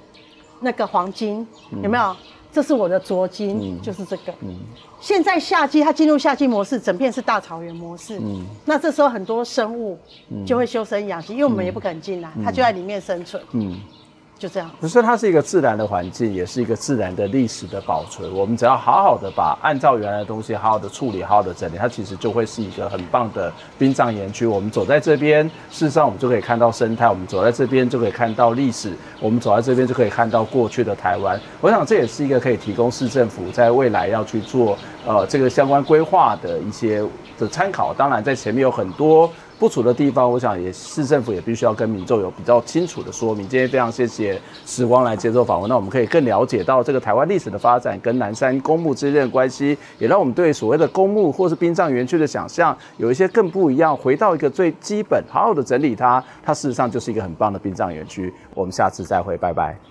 [0.61, 2.15] 那个黄金，嗯、有没有？
[2.51, 4.33] 这是我的拙金，嗯、就是这个。
[4.41, 4.55] 嗯、
[4.99, 8.19] 现在夏季它进入夏季模式，整片是大草原模式。
[8.19, 9.97] 嗯、那这时候很多生物
[10.45, 13.41] 就会修身养息，嗯、因为我们也不肯进来，嗯、它就在里面生存。
[13.53, 13.79] 嗯
[14.41, 18.27] 就这样，可是它是一个自然的环境，也是一个自然的历史的保存。
[18.34, 24.47] 我们只要好好的把按照原来的东西好好的处理，好好的整理，它其实就会是一个很棒的殡葬园区。
[24.47, 28.89] 我们走在这边，事实上我们就可以看到生态；我们走在这边就可以看到历史；
[29.19, 31.39] 我们走在这边就可以看到过去的台湾。
[31.61, 37.05] 我想这也是一个可以提供市政府在未来要去做呃这个相关规划的一些
[37.38, 37.93] 的参考。
[37.93, 39.31] 当然，在前面有很多。
[39.61, 43.47] 不足的地方，我想也市政府也必须要跟民众有比较清楚的说明。
[43.47, 53.95] 今天非常谢谢时光来接受访问，那我们可以更了解到这个台湾历史的发展跟南山公墓之间的关系，也让我们对所谓的公墓或是殡葬园区的想象有一些更不一样。
[53.95, 58.33] 回到一个最基本，好好的整理它，它事实上就是一个很棒的殡葬园区。
[58.55, 59.90] 我们下次再会，拜拜。